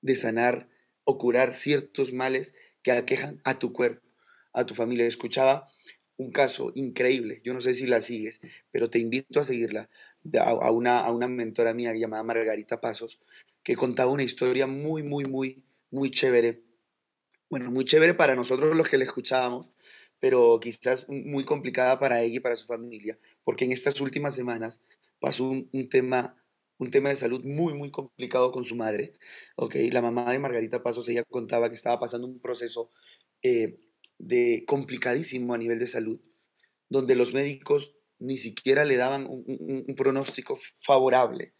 [0.00, 0.68] de sanar
[1.04, 4.06] o curar ciertos males que aquejan a tu cuerpo,
[4.52, 5.06] a tu familia.
[5.06, 5.68] Escuchaba
[6.16, 9.88] un caso increíble, yo no sé si la sigues, pero te invito a seguirla,
[10.40, 13.20] a una, a una mentora mía llamada Margarita Pasos,
[13.62, 16.62] que contaba una historia muy, muy, muy, muy chévere.
[17.48, 19.70] Bueno, muy chévere para nosotros los que la escuchábamos,
[20.20, 24.82] pero quizás muy complicada para ella y para su familia, porque en estas últimas semanas
[25.20, 26.38] pasó un, un tema
[26.78, 29.12] un tema de salud muy, muy complicado con su madre.
[29.56, 32.90] Okay, la mamá de Margarita Pasos, ella contaba que estaba pasando un proceso
[33.42, 33.80] eh,
[34.18, 36.20] de complicadísimo a nivel de salud,
[36.88, 41.54] donde los médicos ni siquiera le daban un, pronóstico favorable.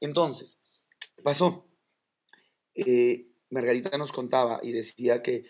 [0.00, 0.58] Entonces,
[1.16, 1.68] ¿qué pasó?
[2.74, 5.44] Eh, Margarita nos contaba y decía que,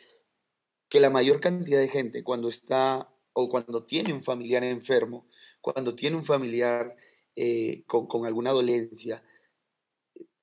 [0.93, 5.27] que la mayor cantidad de gente cuando está o cuando tiene un familiar enfermo,
[5.63, 6.95] cuando tiene un familiar
[7.35, 9.25] eh, con, con alguna dolencia,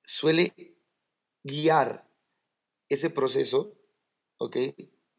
[0.03, 0.75] suele
[1.43, 2.09] guiar
[2.89, 3.77] ese proceso,
[4.39, 4.57] ¿ok?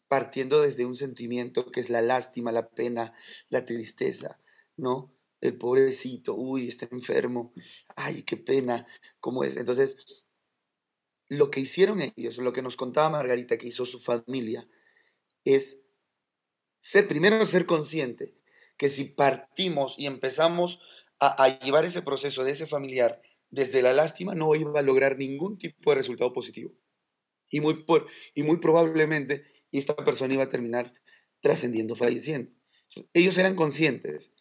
[0.08, 3.14] Partiendo desde un sentimiento que es la lástima, la pena,
[3.50, 4.40] la tristeza,
[4.76, 5.14] ¿no?
[5.40, 7.52] El pobrecito, uy, está enfermo,
[7.94, 8.88] ay, qué pena,
[9.20, 9.56] ¿cómo es?
[9.56, 10.24] Entonces,
[11.28, 14.66] lo que hicieron ellos, lo que nos contaba Margarita que hizo su familia,
[15.44, 15.80] es
[16.80, 18.34] ser, primero ser consciente
[18.76, 20.80] que si partimos y empezamos
[21.18, 25.58] a, llevar ese proceso de ese familiar desde la lástima, no iba a lograr ningún
[25.58, 26.72] tipo de resultado positivo.
[27.50, 30.94] Y muy, por, y muy probablemente esta persona iba a terminar
[31.40, 32.50] trascendiendo, falleciendo.
[33.12, 34.32] Ellos eran conscientes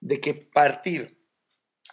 [0.00, 1.18] de que partir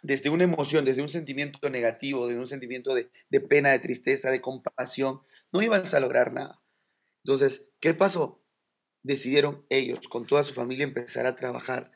[0.04, 4.30] desde una emoción, desde un sentimiento negativo, desde un sentimiento de, de pena, de tristeza,
[4.30, 6.62] de compasión, no ibas a lograr nada.
[7.24, 8.45] Entonces, ¿qué pasó?
[9.06, 11.92] Decidieron ellos, con toda su familia, empezar a trabajar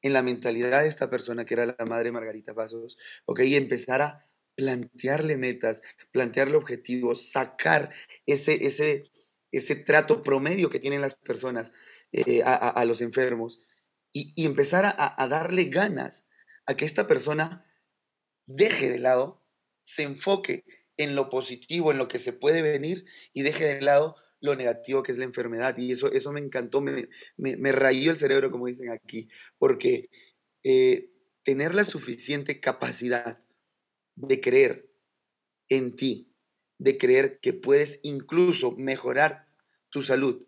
[0.00, 3.40] en la mentalidad de esta persona, que era la madre Margarita Pasos, ¿ok?
[3.40, 7.90] Y empezar a plantearle metas, plantearle objetivos, sacar
[8.26, 9.02] ese, ese,
[9.50, 11.72] ese trato promedio que tienen las personas
[12.12, 13.58] eh, a, los enfermos
[14.12, 16.24] y, empezar a, a, darle ganas
[16.66, 17.66] a que esta persona
[18.46, 19.42] deje de lado,
[19.82, 20.64] se enfoque
[20.96, 25.02] en lo positivo, en lo que se puede venir y deje de lado lo negativo
[25.02, 25.76] que es la enfermedad.
[25.78, 29.28] Y eso, eso me encantó, me, me, rayó el cerebro, como dicen aquí,
[29.58, 30.10] porque
[30.64, 31.10] eh,
[31.44, 33.42] tener la suficiente capacidad
[34.16, 34.90] de creer
[35.68, 36.34] en ti,
[36.78, 39.48] de creer que puedes incluso mejorar
[39.88, 40.44] tu salud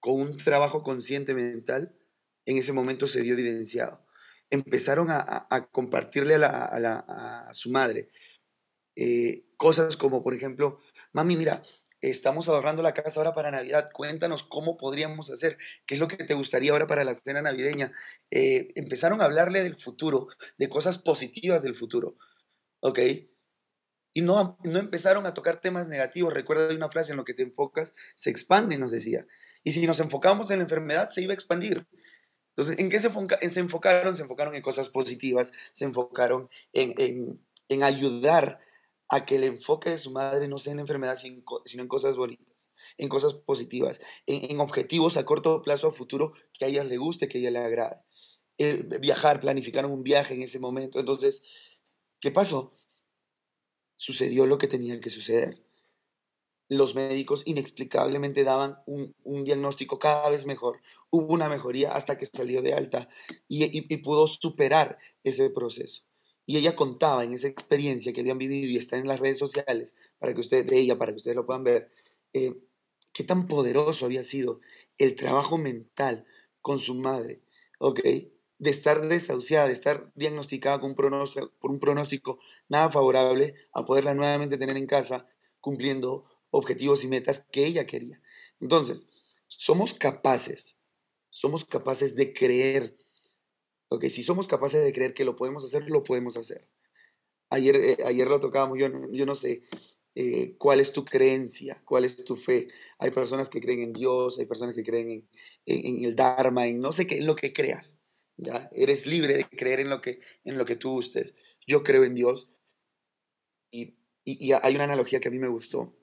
[0.00, 1.94] con un trabajo consciente mental,
[2.46, 4.06] en ese momento se vio evidenciado.
[4.50, 8.08] Empezaron a, compartirle a, su madre
[8.94, 10.80] eh, cosas como, por ejemplo,
[11.12, 11.62] mami, mira,
[12.10, 16.16] estamos ahorrando la casa ahora para Navidad, cuéntanos cómo podríamos hacer, qué es lo que
[16.16, 17.92] te gustaría ahora para la cena navideña.
[18.30, 22.16] Eh, empezaron a hablarle del futuro, de cosas positivas del futuro.
[22.80, 22.98] ¿ok?
[24.12, 26.32] Y no, no empezaron a tocar temas negativos.
[26.32, 29.26] Recuerda una frase, en lo que te enfocas, se expande, nos decía.
[29.62, 31.86] Y si nos enfocamos en la enfermedad, se iba a expandir.
[32.50, 33.10] Entonces, ¿en qué se,
[33.50, 34.16] se enfocaron?
[34.16, 38.58] Se enfocaron en cosas positivas, se enfocaron en, en, en, ayudar
[39.08, 42.68] a que el enfoque de su madre no sea en enfermedad, sino en cosas bonitas,
[42.98, 46.96] en cosas positivas, en, en objetivos a corto plazo, a futuro, que a ella le
[46.96, 47.96] guste, que a ella le agrade.
[48.58, 50.98] El viajar, planificaron un viaje en ese momento.
[50.98, 51.42] Entonces,
[52.20, 52.72] ¿Qué pasó?
[53.96, 55.62] Sucedió lo que tenía que suceder.
[56.68, 59.14] Los médicos inexplicablemente daban un,
[59.44, 60.80] diagnóstico cada vez mejor.
[61.10, 63.08] Hubo una mejoría hasta que salió de alta
[63.48, 66.02] y, pudo superar ese proceso.
[66.46, 69.94] Y ella contaba en esa experiencia que habían vivido y está en las redes sociales
[70.18, 71.90] para que ustedes, de ella, para que ustedes lo puedan ver,
[72.32, 72.54] eh,
[73.12, 74.60] qué tan poderoso había sido
[74.98, 76.24] el trabajo mental
[76.62, 77.40] con su madre,
[77.78, 78.00] ¿ok?
[78.58, 84.58] de estar desahuciada, de estar diagnosticada con por un pronóstico nada favorable, a poderla nuevamente
[84.58, 85.26] tener en casa
[85.60, 88.20] cumpliendo objetivos y metas que ella quería.
[88.60, 89.06] Entonces,
[89.46, 90.76] somos capaces,
[91.28, 92.96] somos capaces de creer,
[93.88, 96.68] ok, si somos capaces de creer que lo podemos hacer, lo podemos hacer.
[97.50, 99.62] Ayer, eh, ayer lo tocábamos, yo, yo no sé
[100.14, 102.68] eh, cuál es tu creencia, cuál es tu fe.
[102.98, 105.28] Hay personas que creen en Dios, hay personas que creen en,
[105.66, 107.98] en, en el Dharma, en no sé qué, en lo que creas.
[108.36, 108.70] ¿ya?
[108.72, 111.34] Eres libre de creer en lo que, en lo que tú gustes.
[111.66, 112.48] Yo creo en Dios.
[113.70, 115.96] Y, y, hay una analogía que a mí me gustó.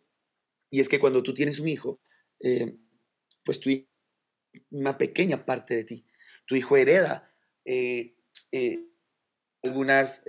[0.69, 1.99] Y es que cuando tú tienes un hijo,
[2.39, 2.77] eh,
[3.43, 3.69] pues tú
[4.69, 6.05] una pequeña parte de ti.
[6.45, 7.32] Tu hijo hereda
[7.65, 8.15] eh,
[8.51, 8.85] eh,
[9.63, 10.23] algunas,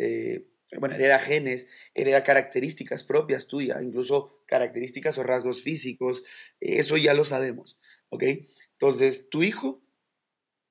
[0.78, 6.22] bueno, hereda genes, hereda características propias tuyas, incluso características o rasgos físicos.
[6.60, 7.78] eso ya lo sabemos,
[8.10, 8.24] ¿ok?
[8.72, 9.82] Entonces, tu hijo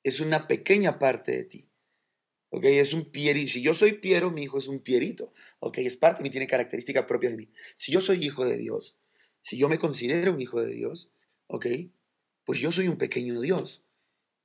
[0.04, 1.70] es una pequeña parte de ti.
[2.50, 2.66] ¿Ok?
[2.66, 3.52] Es un pierito.
[3.52, 5.34] Si yo soy Piero, mi hijo es un Pierito.
[5.60, 5.80] ¿Ok?
[5.80, 7.50] Es parte de mí, tiene características propias de mí.
[7.74, 8.96] Si yo soy hijo de Dios,
[9.42, 11.10] si yo me considero un hijo de Dios,
[11.48, 11.66] ¿ok?
[12.46, 13.84] Pues yo soy un pequeño Dios.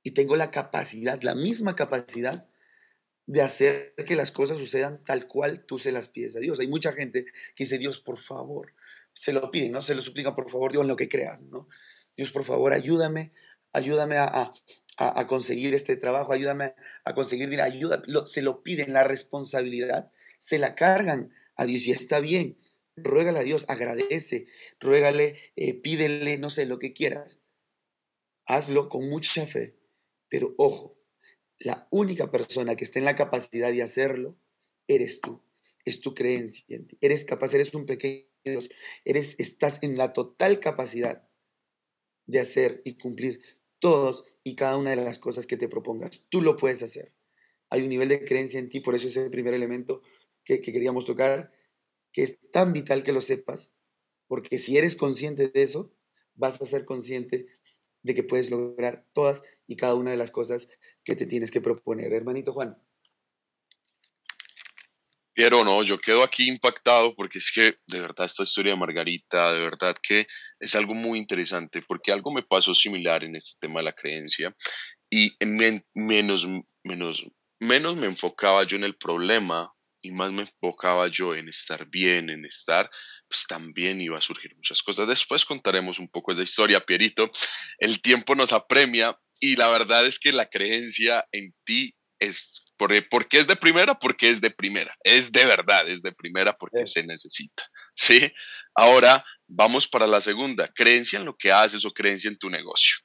[0.03, 2.47] Y tengo la capacidad, la misma capacidad
[3.29, 6.59] de hacer que las cosas sucedan tal cual tú se las pides a Dios.
[6.59, 8.73] Hay mucha gente que dice, Dios, por favor,
[9.13, 9.81] se lo piden, ¿no?
[9.81, 11.67] Se lo suplican, por favor, Dios, en lo que creas, ¿no?
[12.17, 13.31] Dios, por favor, ayúdame,
[13.71, 14.51] ayúdame a,
[14.97, 16.73] a, conseguir este trabajo, ayúdame
[17.05, 21.91] a conseguir dinero, ayuda, se lo piden, la responsabilidad, se la cargan a Dios y
[21.91, 22.57] está bien.
[22.95, 24.47] Ruégale a Dios, agradece,
[24.79, 27.39] ruégale, eh, pídele, no sé, lo que quieras.
[28.45, 29.75] Hazlo con mucha fe,
[30.29, 30.97] pero ojo,
[31.59, 34.37] la única persona que está en la capacidad de hacerlo
[34.87, 35.41] eres tú.
[35.85, 36.97] Es tu creencia en ti.
[37.01, 38.69] Eres capaz, eres un pequeño Dios.
[39.05, 41.27] Eres, estás en la total capacidad
[42.25, 43.41] de hacer y cumplir
[43.79, 46.23] todos y cada una de las cosas que te propongas.
[46.29, 47.13] Tú lo puedes hacer.
[47.69, 50.01] Hay un nivel de creencia en ti, por eso es el primer elemento
[50.43, 51.51] que, que queríamos tocar,
[52.11, 53.71] que es tan vital que lo sepas,
[54.27, 55.91] porque si eres consciente de eso,
[56.35, 57.47] vas a ser consciente
[58.01, 60.67] de que puedes lograr todas y cada una de las cosas
[61.05, 62.11] que te tienes que proponer.
[62.11, 62.75] Hermanito Juan.
[65.35, 69.53] Pero no, yo quedo aquí impactado porque es que de verdad esta historia de Margarita,
[69.53, 70.25] de verdad que
[70.59, 74.53] es algo muy interesante porque algo me pasó similar en este tema de la creencia
[75.09, 76.47] y menos,
[76.83, 77.25] menos,
[77.59, 82.29] menos me enfocaba yo en el problema y más me enfocaba yo en estar bien,
[82.31, 82.89] en estar,
[83.27, 85.07] pues también iba a surgir muchas cosas.
[85.07, 87.29] Después contaremos un poco de historia, Pierito.
[87.77, 92.63] El tiempo nos apremia y la verdad es que la creencia en ti es
[93.09, 93.99] ¿Por, qué es de primera?
[93.99, 94.95] Porque es de primera.
[95.03, 97.69] Es de verdad, es de primera porque se necesita.
[97.93, 98.31] ¿Sí?
[98.73, 100.71] Ahora vamos para la segunda.
[100.73, 102.99] Creencia en lo que haces o creencia en tu negocio.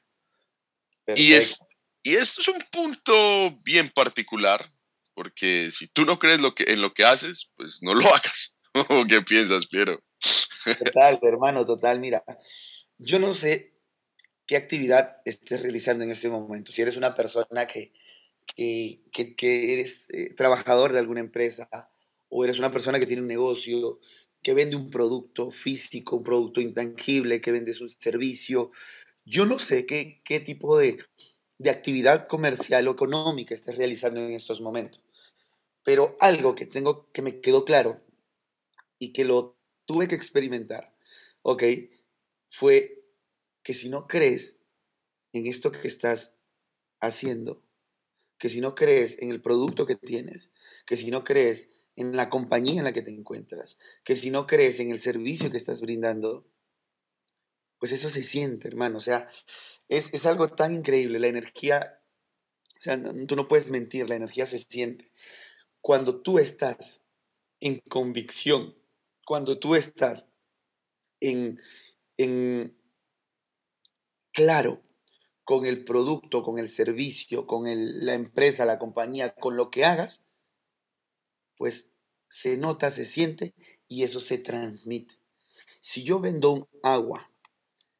[1.16, 1.59] Y, es,
[2.05, 4.64] y esto es un punto bien particular
[5.12, 8.57] porque si tú no crees lo que, en lo que haces, pues no lo hagas.
[9.09, 10.01] ¿Qué piensas, Piero?
[10.79, 11.99] Total, hermano, total.
[11.99, 12.23] Mira,
[12.99, 13.73] yo no sé
[14.46, 16.72] qué actividad estés realizando en este momento.
[16.72, 17.92] Si eres una persona que
[18.46, 21.90] que, que, eres eh, trabajador de alguna empresa
[22.28, 24.00] o eres una persona que tiene un negocio,
[24.42, 28.70] que vende un producto físico, un producto intangible, que vende un servicio.
[29.24, 30.98] Yo no sé qué, qué tipo de,
[31.59, 35.02] de actividad comercial o económica estés realizando en estos momentos,
[35.83, 38.02] pero algo que tengo que me quedó claro
[38.98, 40.94] y que lo tuve que experimentar,
[41.42, 41.62] ¿ok?
[42.46, 43.03] Fue
[43.64, 44.59] que si no crees
[45.33, 46.33] en esto que estás
[47.00, 47.64] haciendo,
[48.38, 50.50] que si no crees en el producto que tienes,
[50.87, 54.46] que si no crees en la compañía en la que te encuentras, que si no
[54.46, 56.46] crees en el servicio que estás brindando,
[57.79, 58.98] pues eso se siente, hermano.
[58.98, 59.29] O sea,
[59.88, 61.18] es, algo tan increíble.
[61.18, 62.00] La energía,
[62.77, 65.11] o sea, tú no puedes mentir, la energía se siente.
[65.81, 67.03] Cuando tú estás
[67.61, 68.77] en convicción,
[69.24, 70.27] cuando tú estás
[71.20, 71.61] en,
[72.16, 72.77] en
[74.35, 74.83] claro
[75.44, 80.25] con el producto, con el servicio, con la empresa, la compañía, con lo que hagas,
[81.57, 81.88] pues
[82.29, 83.55] se nota, se siente
[83.88, 85.14] y eso se transmite.
[85.81, 87.31] Si yo vendo un agua,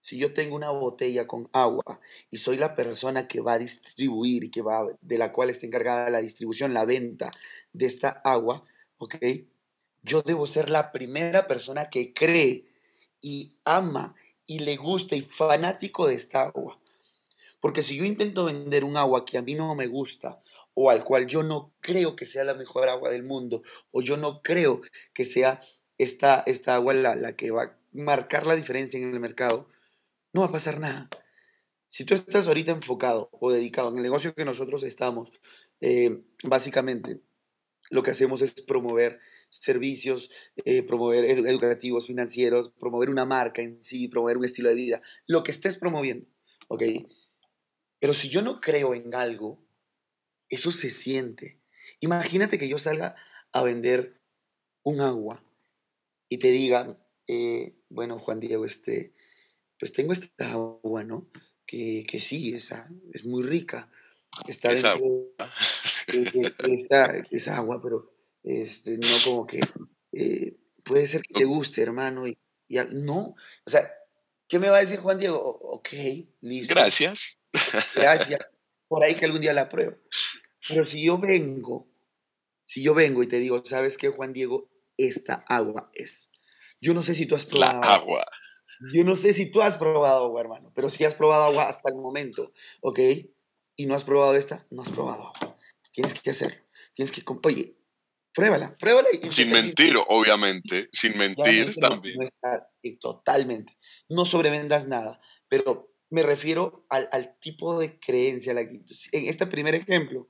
[0.01, 4.45] si yo tengo una botella con agua y soy la persona que va a distribuir
[4.45, 7.31] y que va, de la cual está encargada la distribución, la venta
[7.73, 8.65] de esta agua,
[8.99, 9.17] ¿ok?
[10.03, 12.65] Yo debo ser la primera persona que cree
[13.21, 14.15] y ama
[14.47, 16.79] y le gusta y fanático de esta agua.
[17.61, 20.43] Porque si yo intento vender un agua que a mí no me gusta
[20.75, 24.17] o al cual yo no creo que sea la mejor agua del mundo o yo
[24.17, 24.83] no creo
[25.15, 25.61] que sea
[25.99, 29.69] esta, esta agua la, la que va a marcar la diferencia en el mercado,
[30.33, 31.09] no va a pasar nada.
[31.89, 35.31] Si tú estás ahorita enfocado o dedicado en el negocio que nosotros estamos,
[35.81, 37.21] eh, básicamente
[37.91, 39.21] lo que hacemos es promover
[39.61, 40.31] servicios,
[40.65, 45.43] eh, promover educativos, financieros, promover una marca en sí, promover un estilo de vida, lo
[45.43, 46.27] que estés promoviendo,
[46.69, 46.83] ¿ok?
[48.01, 49.65] Pero si yo no creo en algo,
[50.49, 51.59] eso se siente.
[52.01, 53.17] Imagínate que yo salga
[53.53, 54.21] a vender
[54.83, 55.43] un agua
[56.29, 59.15] y te digan, eh, bueno, Juan Diego, este,
[59.79, 61.31] pues tengo esta agua, ¿no?
[61.67, 63.91] Que, que sí, esa, es muy rica.
[64.47, 65.51] Está dentro agua?
[66.09, 68.14] De, esa, agua, pero
[68.45, 69.61] este, no como que
[70.13, 70.55] eh,
[70.85, 72.27] puede ser que te guste, hermano.
[72.27, 73.91] Y, y, no, o sea,
[74.47, 75.41] ¿qué me va a decir Juan Diego?
[75.41, 75.89] Ok,
[76.43, 76.75] listo.
[76.75, 77.37] Gracias.
[77.95, 78.41] Gracias.
[78.89, 79.97] Por ahí que algún día la pruebo.
[80.69, 81.89] Pero si yo vengo,
[82.65, 84.71] si yo vengo y te digo, ¿sabes qué, Juan Diego?
[84.97, 86.31] Esta agua es.
[86.81, 87.81] Yo no sé si tú has probado.
[87.81, 88.27] La agua.
[88.93, 91.89] Yo no sé si tú has probado agua, hermano, pero si has probado agua hasta
[91.91, 92.99] el momento, ¿ok?
[93.77, 95.59] Y no has probado esta, no has probado agua.
[95.93, 96.61] Tienes que hacerlo.
[96.95, 97.23] Tienes que.
[97.45, 97.77] Oye,
[98.35, 99.09] pruébala, pruébala.
[99.31, 100.89] sin mentir, obviamente.
[100.93, 102.31] Sin mentir también.
[103.01, 103.77] totalmente.
[104.09, 108.53] No sobrevendas nada, pero me refiero al, tipo de creencia.
[108.53, 110.29] en este primer ejemplo,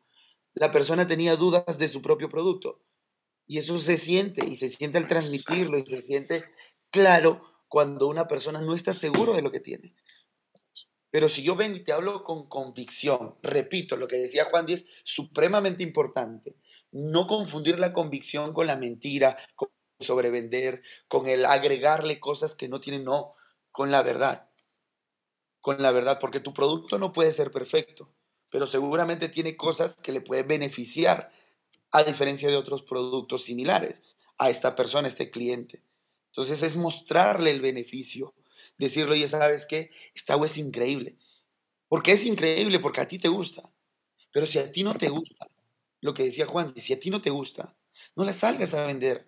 [0.54, 2.82] la persona tenía dudas de su propio producto.
[3.46, 6.44] Y eso se siente, y se siente al transmitirlo, y se siente
[6.90, 9.94] claro cuando una persona no está seguro de lo que tiene.
[11.10, 14.86] Pero si yo vengo y te hablo con convicción, repito, lo que decía Juan Díez,
[15.04, 16.56] supremamente importante,
[16.94, 19.68] no confundir la convicción con la mentira, con
[20.00, 23.34] sobrevender, con el agregarle cosas que no tienen, no,
[23.70, 24.48] con la verdad
[25.64, 28.12] con la verdad, porque tu producto no puede ser perfecto,
[28.50, 31.32] pero seguramente tiene cosas que le puede beneficiar
[31.90, 34.02] a diferencia de otros productos similares
[34.36, 35.82] a esta persona, a este cliente.
[36.32, 38.34] Entonces es mostrarle el beneficio,
[38.76, 39.90] decirle, oye, ¿sabes qué?
[40.14, 41.16] Esta agua es increíble.
[41.88, 42.78] ¿Por qué es increíble?
[42.78, 43.70] Porque a ti te gusta.
[44.32, 45.46] Pero si a ti no te gusta,
[46.04, 47.78] lo que decía Juan, si a ti no te gusta,
[48.14, 49.26] no la salgas a vender,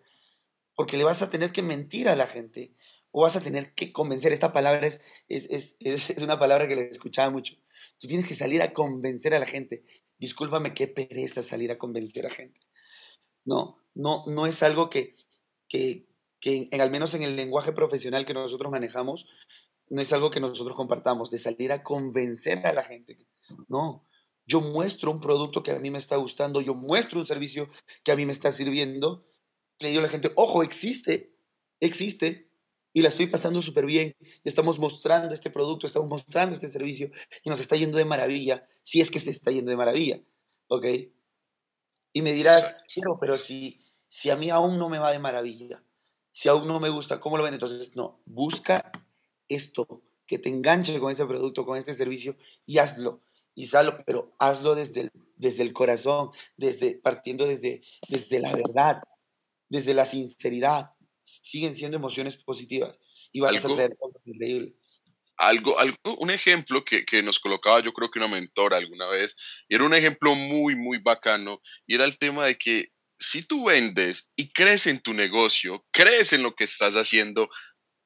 [0.75, 2.75] porque le vas a tener que mentir a la gente
[3.13, 4.35] o vas a tener que convencer.
[4.35, 5.77] Esta palabra es, es, es,
[6.11, 7.55] es una palabra que le escuchaba mucho.
[7.99, 9.87] Tú tienes que salir a convencer a la gente.
[10.19, 12.61] Discúlpame, qué pereza salir a convencer a gente.
[13.47, 15.15] No, no, no es algo que,
[15.69, 16.05] que,
[16.41, 19.27] que en, al menos en el lenguaje profesional que nosotros manejamos,
[19.89, 23.17] no es algo que nosotros compartamos, de salir a convencer a la gente.
[23.67, 24.07] No,
[24.47, 27.69] yo muestro un producto que a mí me está gustando, yo muestro un servicio
[28.05, 29.27] que a mí me está sirviendo.
[29.81, 31.35] Le digo a la gente, ojo, existe,
[31.81, 32.47] existe,
[32.97, 34.17] y la estoy pasando súper bien.
[34.43, 37.11] Estamos mostrando este producto, estamos mostrando este servicio
[37.45, 40.23] y nos está yendo de maravilla, si es que se está yendo de maravilla.
[40.69, 40.87] ¿Ok?
[42.15, 45.83] Y me dirás, pero, pero si, si a mí aún no me va de maravilla,
[46.33, 47.53] si aún no me gusta, ¿cómo lo ven?
[47.53, 48.91] Entonces, no, busca
[49.47, 53.21] esto, que te enganche con ese producto, con este servicio y hazlo.
[53.57, 59.01] Y hazlo, pero hazlo desde el, desde el corazón, desde, partiendo desde, desde la verdad,
[59.69, 60.91] desde la sinceridad,
[61.23, 63.01] siguen siendo emociones positivas
[63.33, 64.75] y vas a traer cosas increíbles.
[65.39, 69.37] Algo, algo, un ejemplo que, que, nos colocaba yo creo que una mentora alguna vez,
[69.69, 73.65] y era un ejemplo muy, muy bacano, y era el tema de que si tú
[73.65, 77.49] vendes y crees en tu negocio, crees en lo que estás haciendo,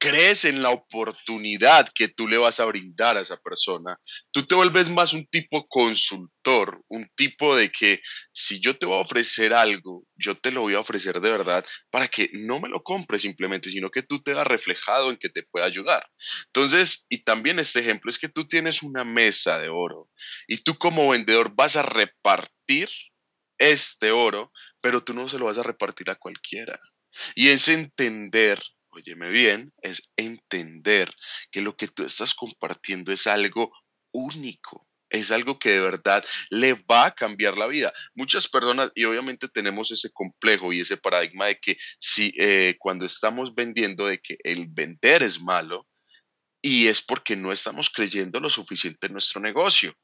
[0.00, 3.98] crees en la oportunidad que tú le vas a brindar a esa persona,
[4.32, 8.00] tú te vuelves más un tipo consultor, un tipo de que
[8.32, 11.66] si yo te voy a ofrecer algo, yo te lo voy a ofrecer de verdad
[11.90, 15.28] para que no me lo compres simplemente, sino que tú te das reflejado en que
[15.28, 16.08] te pueda ayudar.
[16.46, 20.08] Entonces, y también este ejemplo es que tú tienes una mesa de oro
[20.48, 22.88] y tú como vendedor vas a repartir
[23.58, 26.80] este oro, pero tú no se lo vas a repartir a cualquiera.
[27.34, 31.14] Y es entender óyeme bien, es entender
[31.50, 33.72] que lo que tú estás compartiendo es algo
[34.12, 34.86] único.
[35.08, 37.92] Es algo que de verdad le va a cambiar la vida.
[38.14, 43.06] Muchas personas, y obviamente tenemos ese complejo y ese paradigma de que si eh, cuando
[43.06, 45.88] estamos vendiendo, de que el vender es malo,
[46.62, 49.94] y es porque no estamos creyendo lo suficiente en nuestro negocio.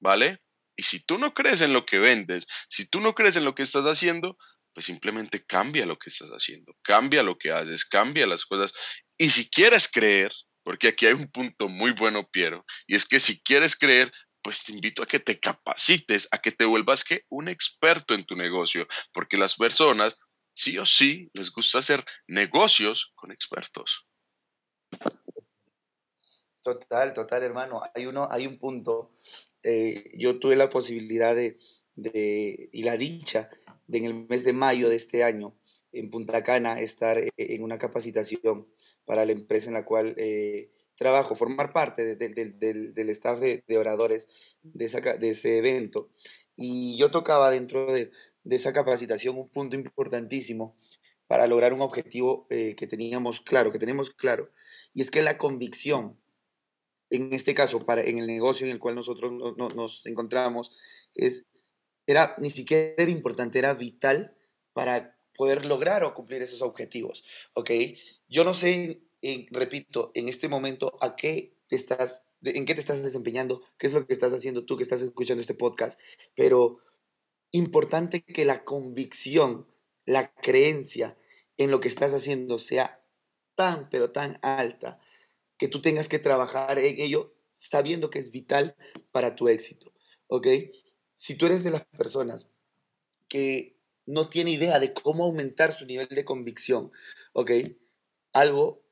[0.00, 0.40] ¿Vale?
[0.76, 3.54] Y si tú no crees en lo que vendes, si tú no crees en lo
[3.54, 4.36] que estás haciendo,
[4.76, 8.74] pues simplemente cambia lo que estás haciendo, cambia lo que haces, cambia las cosas.
[9.16, 10.30] Y si quieres creer,
[10.62, 14.12] porque aquí hay un punto muy bueno, Piero, y es que si quieres creer,
[14.42, 18.36] pues te invito a que te capacites, a que te vuelvas un experto en tu
[18.36, 20.18] negocio, porque las personas
[20.54, 24.06] sí o sí les gusta hacer negocios con expertos.
[26.62, 27.80] Total, total, hermano.
[27.94, 29.16] Hay uno, hay un punto.
[29.62, 31.56] Eh, yo tuve la posibilidad de,
[31.96, 33.50] de, y la dicha
[33.90, 35.56] en el mes de mayo de este año
[35.92, 38.66] en Punta Cana estar eh, en una capacitación
[39.04, 44.28] para la empresa en la cual eh, trabajo, formar parte del, staff de, oradores
[44.62, 46.10] de, de, ese evento.
[46.56, 48.10] Y yo tocaba dentro de,
[48.48, 50.76] esa capacitación un punto importantísimo
[51.26, 54.50] para lograr un objetivo eh, que teníamos claro, que tenemos claro,
[54.94, 56.16] y es que la convicción,
[57.10, 60.72] en este caso, para, en el negocio en el cual nosotros nos encontramos,
[61.14, 61.44] es
[62.06, 64.36] era ni siquiera era importante, era vital
[64.72, 67.70] para poder lograr o cumplir esos objetivos, ¿ok?
[68.28, 69.02] Yo no sé,
[69.50, 73.92] repito, en este momento a qué te estás, en qué te estás desempeñando, qué es
[73.92, 76.00] lo que estás haciendo tú que estás escuchando este podcast,
[76.34, 76.78] pero
[77.52, 79.66] importante que la convicción,
[80.04, 81.16] la creencia
[81.56, 83.02] en lo que estás haciendo sea
[83.54, 85.00] tan, pero tan alta,
[85.58, 88.76] que tú tengas que trabajar en ello sabiendo que es vital
[89.10, 89.92] para tu éxito,
[90.28, 90.46] ¿ok?
[91.16, 92.46] Si tú eres de las personas
[93.28, 96.92] que no tiene idea de cómo aumentar su nivel de convicción,
[97.32, 97.50] ¿ok?
[98.32, 98.82] Algo,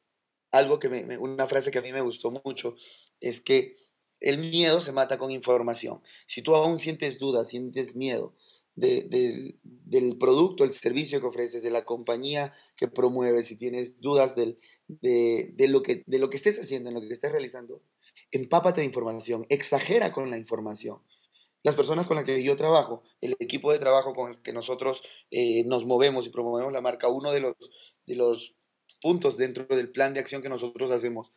[0.50, 2.74] algo que me, una frase que a mí me gustó mucho
[3.20, 3.76] es que
[4.20, 6.00] el miedo se mata con información.
[6.26, 8.34] Si tú aún sientes dudas, sientes miedo
[8.74, 14.58] del producto, el servicio que ofreces, de la compañía que promueves, si tienes dudas de,
[15.68, 17.82] lo que, de estés haciendo, en lo que estés realizando,
[18.32, 21.00] empápate de información, exagera con la información
[21.64, 25.02] las personas con las que yo trabajo, el equipo de trabajo con el que nosotros
[25.30, 27.54] eh, nos movemos y promovemos la marca, uno de los,
[28.06, 28.54] de los
[29.00, 31.32] puntos dentro del plan de acción que nosotros hacemos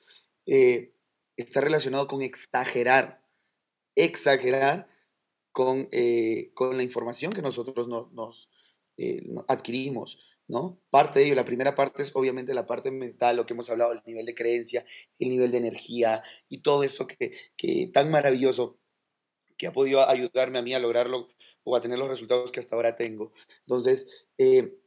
[0.45, 0.93] eh,
[1.37, 3.23] está relacionado con exagerar,
[3.95, 4.89] exagerar
[5.53, 8.49] con, eh, con la información que nosotros nos
[9.47, 10.19] adquirimos.
[10.49, 10.81] ¿no?
[10.89, 13.93] Parte de ello, la primera parte es obviamente la parte mental, lo que hemos hablado,
[13.93, 14.85] el nivel de creencia,
[15.19, 18.79] el nivel de energía y todo eso que, que tan maravilloso
[19.57, 21.29] que ha podido ayudarme a mí a lograrlo
[21.63, 23.33] o a tener los resultados que hasta ahora tengo.
[23.61, 24.77] Entonces, eh,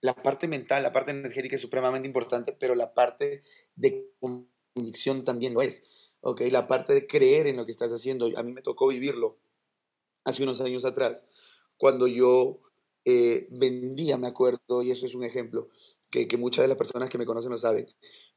[0.00, 3.42] la parte mental, la parte energética es supremamente importante, pero la parte
[3.74, 5.82] de convicción también lo es.
[6.20, 6.42] ¿ok?
[6.50, 9.38] La parte de creer en lo que estás haciendo, a mí me tocó vivirlo
[10.24, 11.24] hace unos años atrás,
[11.76, 12.60] cuando yo
[13.04, 15.68] eh, vendía, me acuerdo, y eso es un ejemplo
[16.10, 17.86] que, muchas de las personas que me conocen lo saben,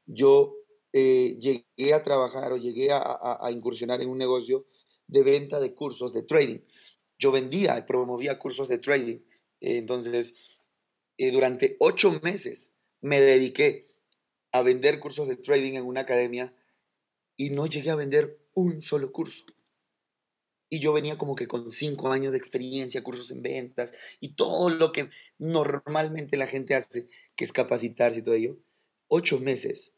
[0.06, 0.56] yo
[0.92, 4.66] eh, llegué a trabajar o llegué a, incursionar en un negocio
[5.10, 6.60] de venta de cursos de trading.
[7.18, 9.18] Yo vendía y promovía cursos de trading.
[9.60, 10.34] entonces,
[11.18, 12.70] eh, durante ocho meses
[13.02, 13.90] me dediqué
[14.52, 16.54] a vender cursos de trading en una academia
[17.36, 19.44] y no llegué a vender un solo curso.
[20.70, 24.70] Y yo venía como que con cinco años de experiencia, cursos en ventas y todo
[24.70, 28.56] lo que normalmente la gente hace, que es capacitarse y todo ello.
[29.08, 29.92] Ocho meses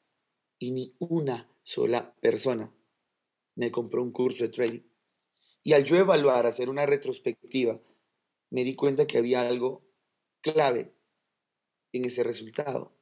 [0.59, 2.73] y ni una sola persona
[3.55, 4.92] me compró un curso de trading.
[5.63, 7.81] Y al yo evaluar, hacer una retrospectiva,
[8.51, 9.85] me di cuenta que había algo
[10.41, 10.93] clave
[11.93, 12.93] en ese resultado.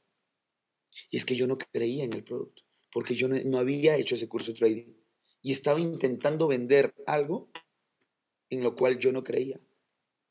[1.11, 4.28] Y es que yo no creía en el producto, porque yo no, había hecho ese
[4.28, 4.94] curso de trading
[5.42, 7.50] y estaba intentando vender algo
[8.50, 9.61] en lo cual yo no creía,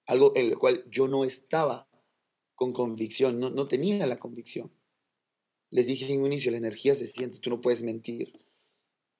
[0.05, 1.87] algo en lo cual yo no estaba
[2.53, 4.71] con convicción, no, no tenía la convicción.
[5.71, 8.33] Les dije en un inicio, la energía se siente, tú no puedes mentir.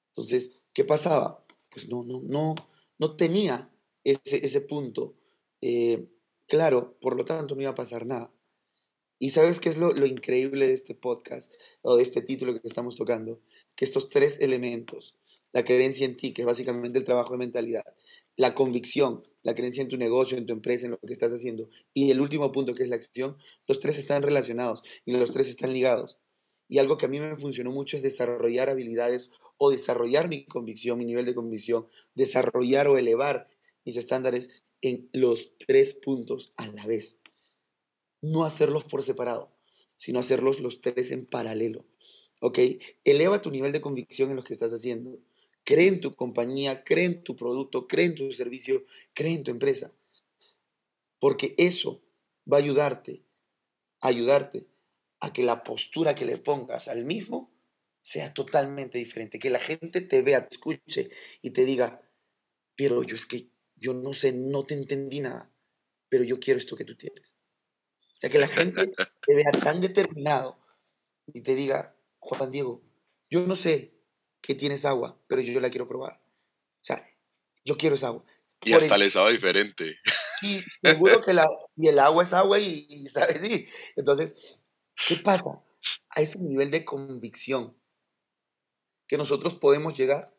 [0.08, 1.46] Entonces, ¿qué pasaba?
[1.70, 2.54] Pues no, no, no,
[3.00, 3.68] no tenía
[4.04, 5.16] ese, ese punto
[5.60, 6.06] eh,
[6.46, 8.32] claro, por lo tanto no iba a pasar nada.
[9.18, 12.66] Y sabes qué es lo, lo, increíble de este podcast o de este título que
[12.66, 13.40] estamos tocando,
[13.76, 15.14] que estos tres elementos,
[15.52, 17.84] la creencia en ti, que es básicamente el trabajo de mentalidad,
[18.36, 21.68] la convicción, la creencia en tu negocio, en tu empresa, en lo que estás haciendo,
[21.92, 23.36] y el último punto que es la acción,
[23.66, 26.18] los tres están relacionados y los tres están ligados.
[26.66, 29.28] Y algo que a mí me funcionó mucho es desarrollar habilidades
[29.60, 33.50] o desarrollar mi convicción, mi nivel de convicción, desarrollar o elevar
[33.84, 34.48] mis estándares
[34.80, 37.18] en los tres puntos a la vez.
[38.22, 39.52] No hacerlos por separado,
[39.96, 41.84] sino hacerlos los tres en paralelo.
[42.40, 42.58] ¿Ok?
[43.04, 45.18] Eleva tu nivel de convicción en lo que estás haciendo
[45.64, 48.84] Cree en tu compañía, cree en tu producto, cree en tu servicio,
[49.14, 49.92] cree en tu empresa.
[51.18, 52.02] Porque eso
[52.50, 53.22] va a ayudarte,
[54.00, 54.66] ayudarte
[55.20, 57.50] a que la postura que le pongas al mismo
[58.00, 59.38] sea totalmente diferente.
[59.38, 61.10] Que la gente te vea, te escuche
[61.42, 62.02] y te diga,
[62.76, 65.50] pero yo es que yo no sé, no te entendí nada,
[66.08, 67.34] pero yo quiero esto que tú tienes.
[68.12, 68.86] O sea, que la gente
[69.26, 70.58] te vea tan determinado
[71.26, 72.82] y te diga, Juan Diego,
[73.30, 73.94] yo no sé,
[74.42, 76.14] que tienes agua, pero yo, la quiero probar.
[76.14, 77.06] O sea,
[77.64, 78.24] yo quiero esa agua.
[78.62, 79.98] Y hasta le sabe diferente.
[80.42, 83.40] Y seguro que la, y el agua es agua y, ¿sabes?
[83.40, 83.66] Sí.
[83.96, 84.34] Entonces,
[85.06, 85.62] ¿qué pasa?
[86.10, 87.79] A ese nivel de convicción
[89.10, 90.32] que nosotros podemos llegar,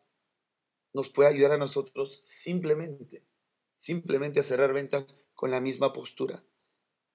[0.93, 3.27] nos puede ayudar a nosotros simplemente,
[3.75, 6.45] simplemente a cerrar ventas con la misma postura,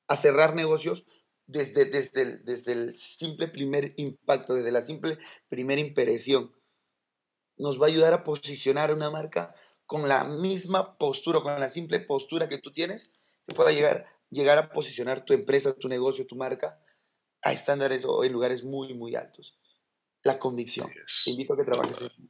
[0.06, 1.06] a cerrar negocios
[1.46, 5.16] desde, desde, el, desde el simple primer impacto, desde la simple
[5.48, 6.54] primera impresión
[7.56, 9.54] nos va a ayudar a posicionar una marca
[9.86, 13.14] con la misma postura, con la simple postura que tú tienes,
[13.46, 16.78] que pueda llegar, llegar a posicionar tu empresa, tu negocio, tu marca
[17.40, 19.58] a estándares o en lugares muy, muy altos.
[20.26, 20.90] La convicción.
[21.24, 22.28] Te invito a que trabajes en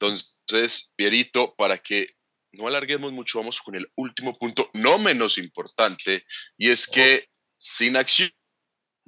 [0.00, 2.16] Entonces, Pierito, para que
[2.52, 6.24] no alarguemos mucho, vamos con el último punto, no menos importante,
[6.56, 8.30] y es que sin acción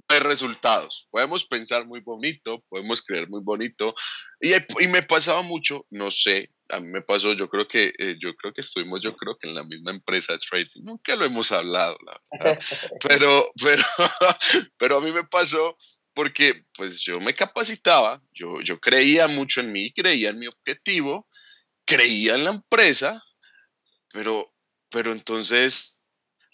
[0.09, 1.09] hay resultados.
[1.11, 3.95] Podemos pensar muy bonito, podemos creer muy bonito.
[4.39, 8.17] Y, y, me pasaba mucho, no sé, a mí me pasó, yo creo que, eh,
[8.21, 11.25] yo creo que estuvimos, yo creo que en la misma empresa de trading, nunca lo
[11.25, 12.61] hemos hablado, la verdad.
[13.09, 13.83] Pero, pero,
[14.79, 15.79] pero a mí me pasó
[16.15, 21.29] porque pues yo me capacitaba, yo, yo creía mucho en mí, creía en mi objetivo,
[21.85, 23.23] creía en la empresa,
[24.13, 24.55] pero,
[24.91, 25.99] pero entonces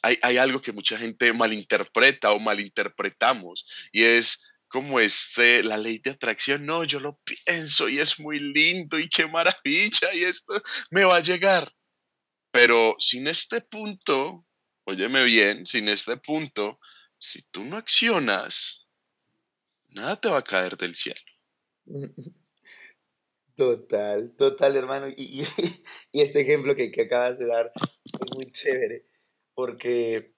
[0.02, 6.11] hay, algo que mucha gente malinterpreta o malinterpretamos y es como este, la ley de
[6.11, 10.54] atracción, no, yo lo pienso y es muy lindo y qué maravilla y esto
[10.90, 11.72] me va a llegar.
[12.52, 14.46] Pero sin este punto,
[14.84, 16.78] óyeme bien, sin este punto,
[17.18, 18.79] si tú no accionas,
[19.93, 21.20] nada te va a caer del cielo.
[23.61, 25.09] Total, total, hermano.
[25.14, 25.43] Y,
[26.14, 29.05] este ejemplo que, acabas de dar es muy chévere
[29.53, 30.32] porque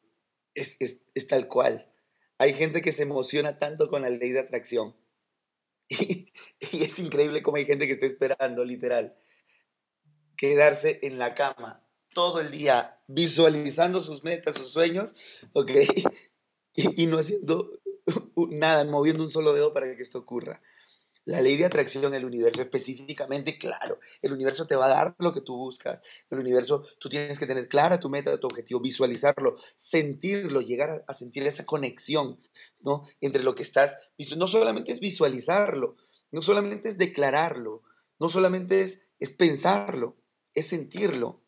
[0.55, 0.77] es,
[1.29, 1.89] tal cual.
[2.39, 4.97] Hay gente que se emociona tanto con la ley de atracción.
[6.73, 9.17] Y, es increíble cómo hay gente que está esperando, literal,
[10.37, 15.15] quedarse en la cama todo el día visualizando sus metas, sus sueños,
[15.53, 15.71] ¿ok?
[16.75, 17.82] Y no haciendo
[18.51, 20.61] nada, moviendo un solo dedo para que esto ocurra.
[21.25, 25.33] La ley de atracción el universo específicamente, claro, el universo te va a dar lo
[25.33, 26.01] que tú buscas.
[26.31, 31.15] El universo, tú tienes que tener clara tu meta, tu objetivo, visualizarlo, sentirlo, llegar a,
[31.15, 32.41] sentir esa conexión,
[32.81, 33.05] ¿no?
[33.21, 33.99] Entre lo que estás,
[34.37, 35.97] no solamente es visualizarlo,
[36.33, 37.83] no solamente es declararlo,
[38.19, 40.17] no solamente es, es pensarlo,
[40.55, 41.45] es sentirlo.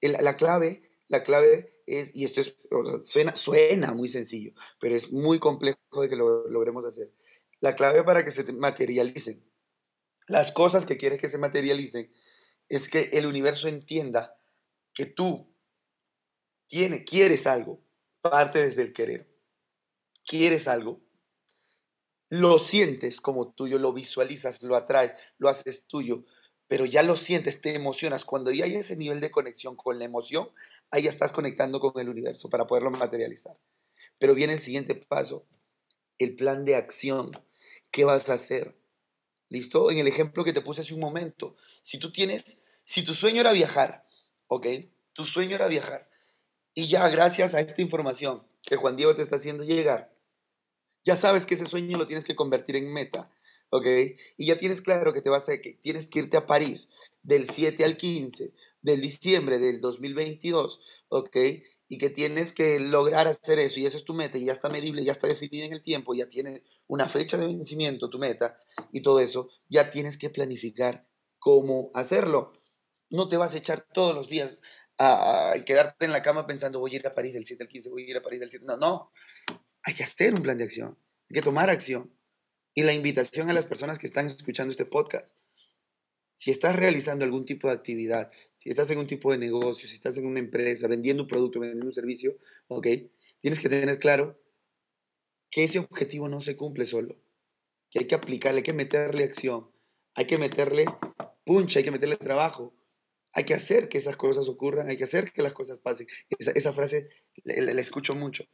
[0.00, 2.56] la clave, la clave es, y esto es,
[3.02, 7.12] suena, suena muy sencillo, pero es muy complejo de que lo logremos hacer
[7.60, 9.44] la clave para que se materialicen
[10.30, 12.10] las cosas que quieres que se materialicen
[12.68, 14.36] es que el universo entienda
[14.94, 15.52] que tú
[16.68, 17.82] tiene, quieres algo,
[18.20, 19.28] parte desde el querer.
[20.24, 21.00] Quieres algo,
[22.28, 26.24] lo sientes como tuyo, lo visualizas, lo atraes, lo haces tuyo,
[26.68, 28.24] pero ya lo sientes, te emocionas.
[28.24, 30.50] Cuando ya hay ese nivel de conexión con la emoción,
[30.90, 33.56] ahí ya estás conectando con el universo para poderlo materializar.
[34.18, 35.46] Pero viene el siguiente paso,
[36.18, 37.32] el plan de acción.
[37.90, 38.76] ¿qué vas a hacer?
[39.48, 39.90] ¿Listo?
[39.90, 43.40] En el ejemplo que te puse hace un momento, si tú tienes, si tu sueño
[43.40, 44.06] era viajar,
[44.46, 44.66] ¿ok?
[45.12, 46.08] Tu sueño era viajar.
[46.72, 50.14] Y ya gracias a esta información que Juan Diego te está haciendo llegar,
[51.02, 53.30] ya sabes que ese sueño lo tienes que convertir en meta,
[53.70, 53.86] ¿ok?
[54.36, 56.88] Y ya tienes claro que te vas a, que tienes que irte a París
[57.22, 58.52] del 7 al 15
[58.82, 61.36] del diciembre del 2022, ¿ok?
[61.92, 64.68] y que tienes que lograr hacer eso y esa es tu meta y ya está
[64.68, 68.56] medible, ya está definida en el tiempo, ya tiene una fecha de vencimiento tu meta
[68.92, 71.08] y todo eso, ya tienes que planificar
[71.40, 72.52] cómo hacerlo.
[73.10, 74.60] No te vas a echar todos los días
[74.98, 77.90] a, quedarte en la cama pensando voy a ir a París del 7 al 15,
[77.90, 78.64] voy a ir a París del 7.
[78.64, 79.10] No, no.
[79.82, 80.96] Hay que hacer un plan de acción,
[81.28, 82.14] hay que tomar acción.
[82.72, 85.34] Y la invitación a las personas que están escuchando este podcast,
[86.40, 89.94] si estás realizando algún tipo de actividad, si estás en un tipo de negocio, si
[89.94, 92.38] estás en una empresa, vendiendo un producto, vendiendo un servicio,
[92.68, 92.86] ¿ok?
[93.40, 94.40] Tienes que tener claro
[95.50, 97.20] que ese objetivo no se cumple solo,
[97.90, 99.70] que hay que aplicarle, hay que meterle acción,
[100.14, 100.86] hay que meterle
[101.44, 102.74] puncha, hay que meterle trabajo,
[103.34, 106.06] hay que hacer que esas cosas ocurran, hay que hacer que las cosas pasen.
[106.38, 107.10] Esa, frase
[107.44, 108.46] la, escucho mucho,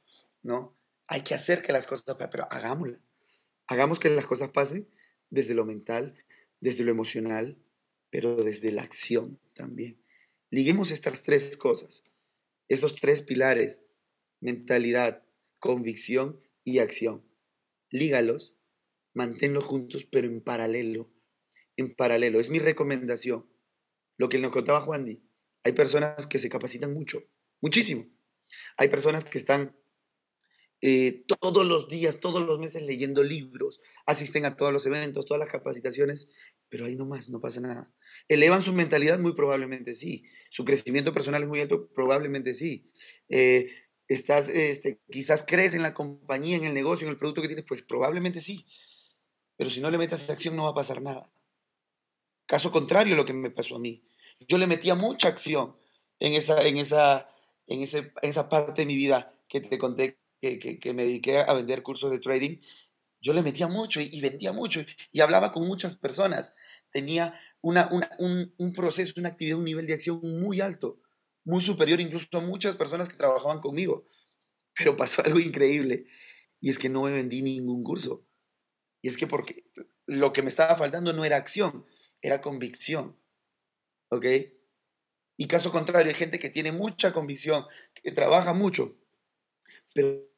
[0.42, 0.76] ¿no?
[1.06, 2.98] Hay que hacer que las cosas pasen, pero hagámosla.
[3.68, 4.88] Hagamos que las cosas pasen
[5.30, 6.16] desde lo mental,
[6.58, 7.62] desde lo emocional,
[8.16, 10.02] pero desde la acción también.
[10.48, 12.02] Liguemos estas tres cosas,
[12.66, 13.82] esos tres pilares,
[14.40, 15.22] mentalidad,
[15.58, 17.26] convicción y acción.
[17.90, 18.56] Lígalos,
[19.12, 21.12] manténlos juntos, pero en paralelo.
[21.76, 22.40] En paralelo.
[22.40, 23.44] Es mi recomendación.
[24.16, 25.20] Lo que nos contaba Juan Di.
[25.62, 27.22] Hay personas que se capacitan mucho,
[27.60, 28.06] muchísimo.
[28.78, 29.76] Hay personas que están
[30.88, 35.40] eh, todos los días, todos los meses leyendo libros, asisten a todos los eventos, todas
[35.40, 36.28] las capacitaciones,
[36.68, 37.92] pero ahí no más, no pasa nada.
[38.28, 39.18] ¿Elevan su mentalidad?
[39.18, 40.26] Muy probablemente sí.
[40.48, 41.88] ¿Su crecimiento personal es muy alto?
[41.92, 42.86] Probablemente sí.
[43.28, 43.66] Eh,
[44.06, 47.64] ¿Estás, este, quizás crees en la compañía, en el negocio, en el producto que tienes?
[47.66, 48.64] Pues probablemente sí.
[49.56, 51.32] Pero si no le metes acción no va a pasar nada.
[52.46, 54.04] Caso contrario lo que me pasó a mí.
[54.46, 55.74] Yo le metía mucha acción
[56.20, 57.28] en esa, en esa,
[57.66, 61.52] en ese, en esa parte de mi vida que te conté que, me dediqué a
[61.54, 62.58] vender cursos de trading,
[63.20, 66.54] yo le metía mucho y, vendía mucho y hablaba con muchas personas.
[66.90, 71.00] Tenía una, un, un, proceso, una actividad, un nivel de acción muy alto,
[71.44, 74.06] muy superior incluso a muchas personas que trabajaban conmigo.
[74.76, 76.06] Pero pasó algo increíble
[76.60, 78.26] y es que no me vendí ningún curso.
[79.02, 79.64] Y es que porque
[80.06, 81.86] lo que me estaba faltando no era acción,
[82.22, 83.16] era convicción.
[84.10, 84.26] ¿Ok?
[85.36, 88.96] Y caso contrario, hay gente que tiene mucha convicción, que trabaja mucho,
[89.96, 90.28] pero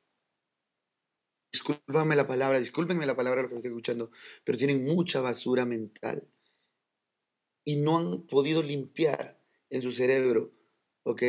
[1.52, 4.12] discúlpame la palabra, discúlpenme la palabra lo que me estoy escuchando,
[4.44, 6.28] pero tienen mucha basura mental
[7.64, 10.52] y no han podido limpiar en su cerebro,
[11.02, 11.22] ¿ok?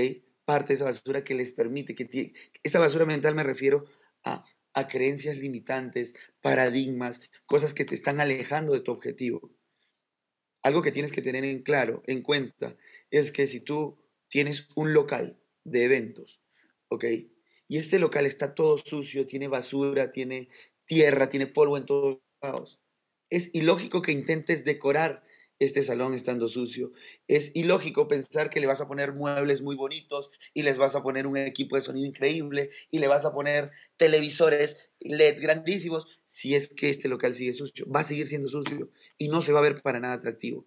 [0.46, 3.86] Parte de esa basura que les permite, que esa basura mental me refiero
[4.24, 9.52] a, a creencias limitantes, paradigmas, cosas que te están alejando de tu objetivo.
[10.62, 12.78] Algo que tienes que tener en claro, en cuenta,
[13.10, 16.42] es que si tú tienes un local de eventos,
[16.90, 17.06] ¿ok?
[17.70, 20.50] Y este local está todo sucio, tiene basura, tiene
[20.86, 22.80] tierra, tiene polvo en todos lados.
[23.30, 25.24] Es ilógico que intentes decorar
[25.60, 26.92] este salón estando sucio.
[27.28, 31.04] Es ilógico pensar que le vas a poner muebles muy bonitos y les vas a
[31.04, 36.56] poner un equipo de sonido increíble y le vas a poner televisores LED grandísimos si
[36.56, 37.86] es que este local sigue sucio.
[37.88, 38.90] Va a seguir siendo sucio
[39.20, 40.66] y no se va a ver para nada atractivo.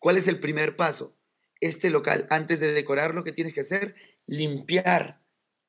[0.00, 1.16] ¿Cuál es el primer paso?
[1.60, 3.94] Este local, antes de decorar, lo que tienes que hacer,
[4.26, 5.21] limpiar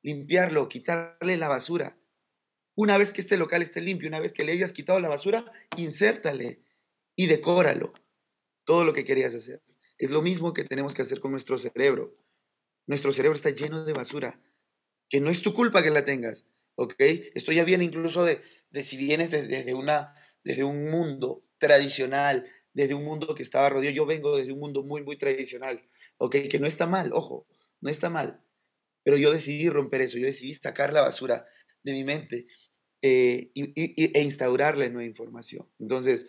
[0.04, 1.98] limpiarlo, quitarle la basura.
[2.76, 5.52] Una vez que este local esté limpio, una vez que le hayas quitado la basura,
[5.78, 6.62] insértale
[7.16, 7.94] y decóralo.
[8.66, 9.62] Todo lo que querías hacer.
[9.98, 12.16] Es lo mismo que tenemos que hacer con nuestro cerebro.
[12.86, 14.40] Nuestro cerebro está lleno de basura,
[15.10, 16.46] que no es tu culpa que la tengas,
[16.76, 16.96] ¿ok?
[17.34, 18.42] Esto ya viene incluso de,
[18.72, 23.96] de si vienes de, una, desde un mundo tradicional, desde un mundo que estaba rodeado.
[23.96, 25.88] Yo vengo desde un mundo muy, muy tradicional,
[26.18, 26.36] ¿ok?
[26.50, 27.48] Que no está mal, ojo,
[27.80, 28.43] no está mal.
[29.04, 31.46] Pero yo decidí romper eso, yo decidí sacar la basura
[31.84, 32.48] de mi mente
[33.02, 35.68] eh, e instaurar la nueva información.
[35.80, 36.26] Entonces,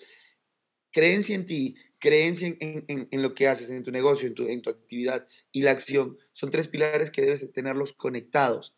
[0.90, 4.70] creencia en ti, creencia en, lo que haces, en tu negocio, en tu, en tu,
[4.70, 8.76] actividad y la acción, son tres pilares que debes tenerlos conectados,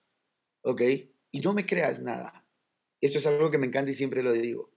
[0.63, 0.83] ¿ok?
[1.31, 2.47] Y no me creas nada.
[3.01, 4.71] Esto es algo que me encanta y siempre lo digo.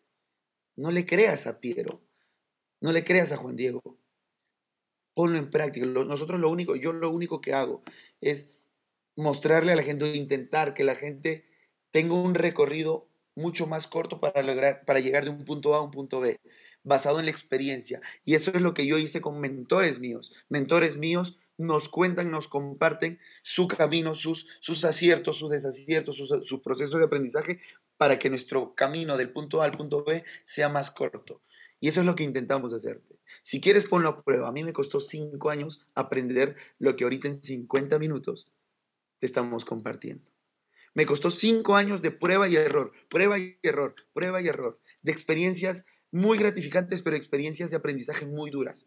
[0.76, 2.01] No le creas a Piero,
[2.82, 3.99] no le creas a Juan Diego.
[5.13, 5.86] Ponlo en práctica.
[5.86, 7.84] Nosotros lo único, yo lo único que hago
[8.22, 8.49] es
[9.16, 11.45] mostrarle a la gente, intentar que la gente
[11.91, 15.82] tenga un recorrido mucho más corto para lograr, para llegar de un punto A a
[15.82, 16.39] un punto B
[16.84, 18.01] basado en la experiencia.
[18.24, 20.32] Y eso es lo que yo hice con mentores míos.
[20.49, 26.97] Mentores míos nos cuentan, nos comparten su camino, sus, sus aciertos, sus desaciertos, su, proceso
[26.97, 27.60] de aprendizaje
[27.97, 31.41] para que nuestro camino del punto A al punto B sea más corto.
[31.82, 33.01] Y eso es lo que intentamos hacer.
[33.41, 34.47] Si quieres, ponlo a prueba.
[34.47, 38.51] A mí me costó cinco años aprender lo que ahorita en 50 minutos
[39.22, 40.30] estamos compartiendo.
[40.93, 45.11] Me costó cinco años de prueba y error, prueba y error, prueba y error, de
[45.11, 48.86] experiencias muy gratificantes, pero experiencias de aprendizaje muy duras.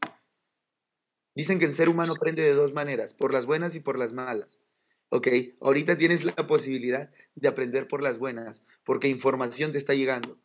[1.34, 4.12] Dicen que el ser humano aprende de dos maneras, por las buenas y por las
[4.12, 4.58] malas.
[5.08, 5.28] ¿Ok?
[5.60, 10.38] Ahorita tienes la posibilidad de aprender por las buenas, porque información te está llegando.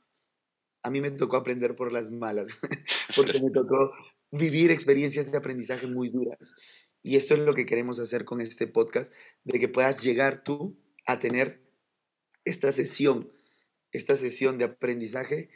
[0.84, 2.48] A mí me tocó aprender por las malas,
[3.16, 3.92] porque me tocó
[4.32, 6.54] vivir experiencias de aprendizaje muy duras.
[7.08, 9.14] Y esto es lo que queremos hacer con este podcast,
[9.46, 11.64] de que puedas llegar tú a tener
[12.44, 13.32] esta sesión,
[13.94, 15.50] esta sesión de aprendizaje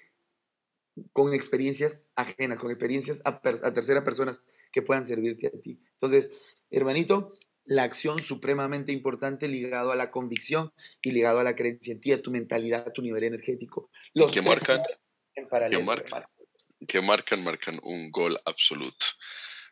[1.12, 3.42] con experiencias ajenas, con experiencias a,
[3.74, 4.42] terceras personas
[4.72, 5.82] que puedan servirte a ti.
[5.92, 6.32] Entonces,
[6.70, 7.34] hermanito,
[7.66, 10.72] la acción supremamente importante ligado a la convicción
[11.02, 13.90] y ligado a la creencia en ti, a tu mentalidad, a tu nivel energético.
[14.14, 14.82] Los que marcan
[15.36, 15.80] en paralelo.
[15.80, 16.24] Que marcan,
[16.88, 19.06] que marcan, marcan un gol absoluto.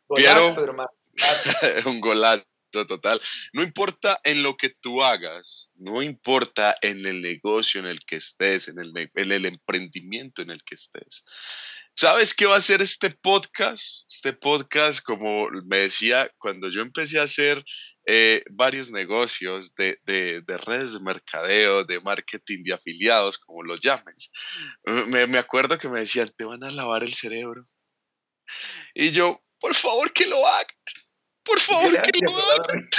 [0.10, 0.99] Golazo, hermano.
[1.86, 3.22] un golazo total.
[3.54, 8.18] No importa en lo que tú hagas, no importa en el negocio en el que
[8.18, 11.26] estés, en el, en el emprendimiento en el que estés.
[11.96, 14.06] ¿Sabes qué va a ser este podcast?
[14.10, 17.64] Este podcast, como me decía, cuando yo empecé a hacer
[18.06, 23.82] eh, varios negocios de, de, de, redes de mercadeo, de marketing, de afiliados, como los
[23.82, 24.32] llames,
[24.86, 27.64] me, me acuerdo que me decían, te van a lavar el cerebro.
[28.94, 30.68] Y yo, por favor, que lo hagan
[31.44, 32.90] por favor, que hagan.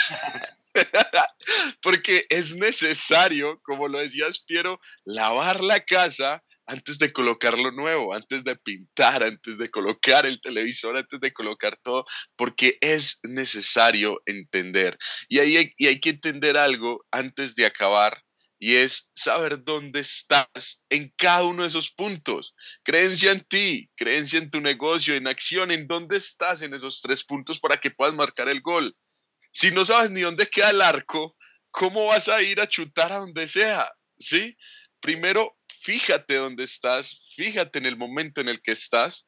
[1.82, 8.14] Porque es necesario, como lo decías, Piero, lavar la casa antes de colocar lo nuevo,
[8.14, 12.04] antes de pintar, antes de colocar el televisor, antes de colocar todo,
[12.36, 14.96] porque es necesario entender.
[15.28, 18.22] Y ahí y hay que entender algo antes de acabar
[18.62, 22.54] y es saber dónde estás en cada uno de esos puntos.
[22.84, 27.24] Creencia en ti, creencia en tu negocio, en acción, en dónde estás en esos tres
[27.24, 28.94] puntos para que puedas marcar el gol.
[29.50, 31.38] Si no sabes ni dónde queda el arco,
[31.70, 33.90] ¿cómo vas a ir a chutar a donde sea?
[34.18, 34.56] ¿Sí?
[35.00, 39.26] Primero, fíjate dónde estás, fíjate en el momento en el que estás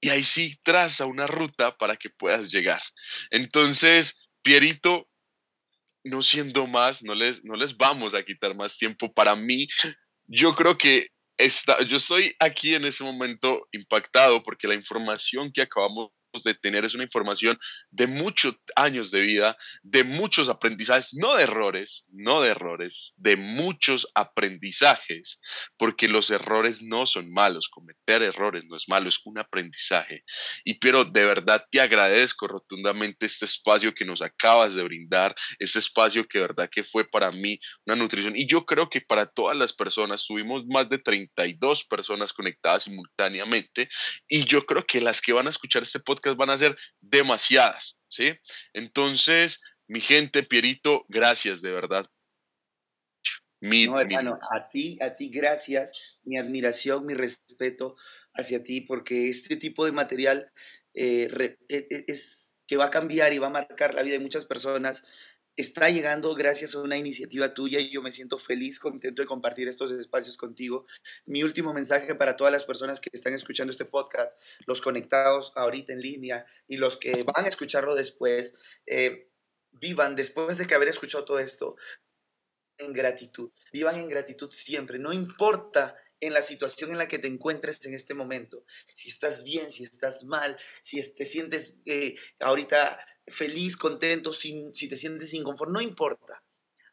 [0.00, 2.82] y ahí sí traza una ruta para que puedas llegar.
[3.30, 5.09] Entonces, Pierito,
[6.04, 9.12] no siendo más, no les, no les vamos a quitar más tiempo.
[9.12, 9.68] Para mí,
[10.26, 15.62] yo creo que está, yo estoy aquí en ese momento impactado porque la información que
[15.62, 17.58] acabamos de tener es una información
[17.90, 23.36] de muchos años de vida, de muchos aprendizajes, no de errores, no de errores, de
[23.36, 25.40] muchos aprendizajes,
[25.76, 30.24] porque los errores no son malos, cometer errores no es malo, es un aprendizaje.
[30.64, 35.80] Y pero de verdad te agradezco rotundamente este espacio que nos acabas de brindar, este
[35.80, 39.26] espacio que de verdad que fue para mí una nutrición y yo creo que para
[39.26, 43.88] todas las personas, tuvimos más de 32 personas conectadas simultáneamente
[44.28, 47.98] y yo creo que las que van a escuchar este podcast van a ser demasiadas,
[48.08, 48.32] ¿sí?
[48.72, 52.06] Entonces, mi gente, Pierito, gracias de verdad.
[53.60, 55.92] Mi, no, hermano, a ti, a ti gracias,
[56.22, 57.96] mi admiración, mi respeto
[58.32, 60.50] hacia ti, porque este tipo de material
[60.94, 64.20] eh, e, e, es que va a cambiar y va a marcar la vida de
[64.20, 65.04] muchas personas
[65.56, 69.68] está llegando gracias a una iniciativa tuya y yo me siento feliz, contento de compartir
[69.68, 70.86] estos espacios contigo.
[71.26, 75.92] Mi último mensaje para todas las personas que están escuchando este podcast, los conectados ahorita
[75.92, 78.54] en línea y los que van a escucharlo después,
[78.86, 79.30] eh,
[79.72, 81.76] vivan después de que haber escuchado todo esto
[82.78, 83.50] en gratitud.
[83.72, 87.94] Vivan en gratitud siempre, no importa en la situación en la que te encuentres en
[87.94, 88.64] este momento.
[88.94, 93.00] Si estás bien, si estás mal, si te sientes eh, ahorita
[93.30, 96.42] feliz, contento, si te sientes inconforme, no importa.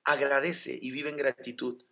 [0.04, 1.84] Agradece y vive en gratitud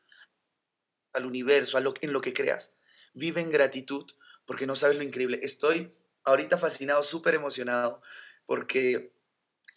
[1.16, 2.74] al universo, en lo que creas.
[3.14, 4.06] vive en gratitud
[4.46, 5.40] porque no sabes lo increíble.
[5.42, 8.02] Estoy ahorita fascinado, súper emocionado
[8.46, 9.14] porque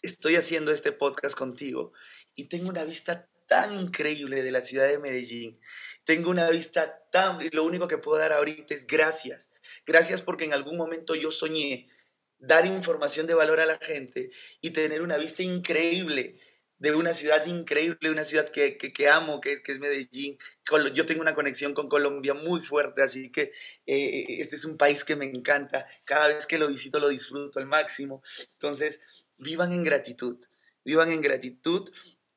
[0.01, 1.93] estoy haciendo este podcast contigo
[2.35, 5.53] y tengo una vista tan increíble de la ciudad de Medellín.
[6.03, 7.39] Tengo una vista tan...
[7.51, 9.49] Lo único que puedo dar ahorita es gracias.
[9.85, 11.89] Gracias porque en algún momento yo soñé
[12.39, 14.31] dar información de valor a la gente
[14.61, 16.37] y tener una vista increíble
[16.79, 20.37] de una ciudad increíble, una ciudad que, que, amo, que es, que es Medellín.
[20.93, 23.51] Yo tengo una conexión con Colombia muy fuerte, así que
[23.85, 25.85] eh, este es un país que me encanta.
[26.05, 28.23] Cada vez que lo visito lo disfruto al máximo.
[28.53, 29.01] Entonces,
[29.37, 30.37] vivan en gratitud,
[30.85, 31.91] vivan en gratitud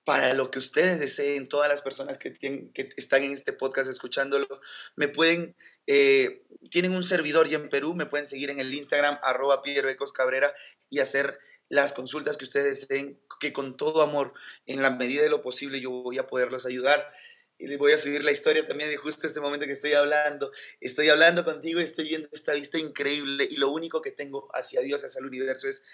[0.05, 3.89] para lo que ustedes deseen, todas las personas que, tienen, que están en este podcast
[3.89, 4.49] escuchándolo,
[4.97, 5.55] me pueden,
[5.87, 10.13] eh, tienen un servidor ya en Perú, me pueden seguir en el Instagram, arroba Ecos
[10.13, 10.55] Cabrera,
[10.89, 14.35] y hacer las consultas que ustedes deseen, que con todo amor,
[14.67, 17.13] en la medida de lo posible, yo voy a poderlos ayudar.
[17.59, 20.51] Y les voy a subir la historia también de justo este momento que estoy hablando.
[20.81, 24.81] Estoy hablando contigo y estoy viendo esta vista increíble y lo único que tengo hacia
[24.81, 25.85] Dios, hacia el universo es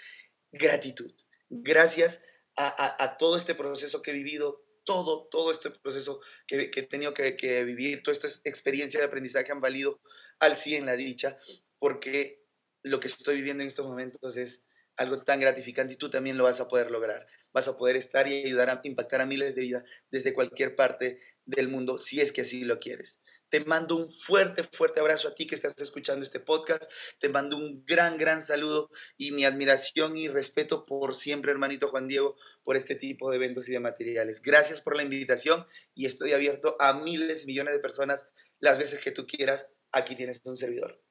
[0.51, 1.13] gratitud.
[1.49, 2.23] Gracias
[2.55, 7.63] a, todo este proceso que he vivido, todo, todo este proceso que, he tenido que,
[7.63, 10.01] vivir, toda esta experiencia de aprendizaje han valido
[10.39, 11.37] al 100 la dicha,
[11.77, 12.43] porque
[12.81, 14.63] lo que estoy viviendo en estos momentos es
[14.97, 17.27] algo tan gratificante y tú también lo vas a poder lograr.
[17.53, 21.19] Vas a poder estar y ayudar a impactar a miles de vidas desde cualquier parte
[21.45, 23.19] del mundo, si es que así lo quieres.
[23.49, 26.89] Te mando un fuerte, fuerte abrazo a ti que estás escuchando este podcast.
[27.19, 32.07] Te mando un gran, gran saludo y mi admiración y respeto por siempre, hermanito Juan
[32.07, 32.37] Diego,
[32.69, 34.43] por este tipo de eventos y de materiales.
[34.43, 35.65] Gracias por la invitación
[35.95, 39.71] y estoy abierto a miles, millones de personas las veces que tú quieras.
[39.91, 41.01] Aquí tienes un servidor.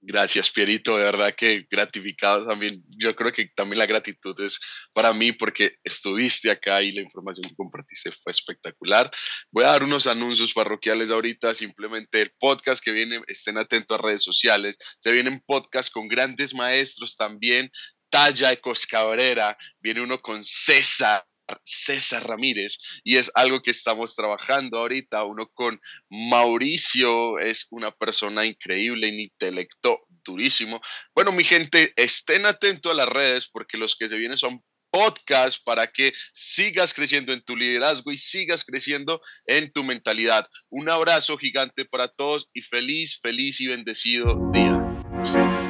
[0.00, 0.96] Gracias, Pierito.
[0.96, 2.84] De verdad que gratificado también.
[2.98, 4.58] Yo creo que también la gratitud es
[4.92, 9.08] para mí porque estuviste acá y la información que compartiste fue espectacular.
[9.52, 11.54] Voy a dar unos anuncios parroquiales ahorita.
[11.54, 14.76] Simplemente el podcast que viene, estén atentos a redes sociales.
[14.98, 17.70] Se vienen podcasts con grandes maestros también.
[18.10, 21.24] Talla Ecos Cabrera, viene uno con César
[21.62, 25.24] César Ramírez y es algo que estamos trabajando ahorita.
[25.24, 25.80] Uno con
[26.10, 30.80] Mauricio es una persona increíble, un intelecto durísimo.
[31.14, 35.60] Bueno, mi gente, estén atentos a las redes porque los que se vienen son podcasts
[35.62, 40.48] para que sigas creciendo en tu liderazgo y sigas creciendo en tu mentalidad.
[40.70, 45.65] Un abrazo gigante para todos y feliz, feliz y bendecido día.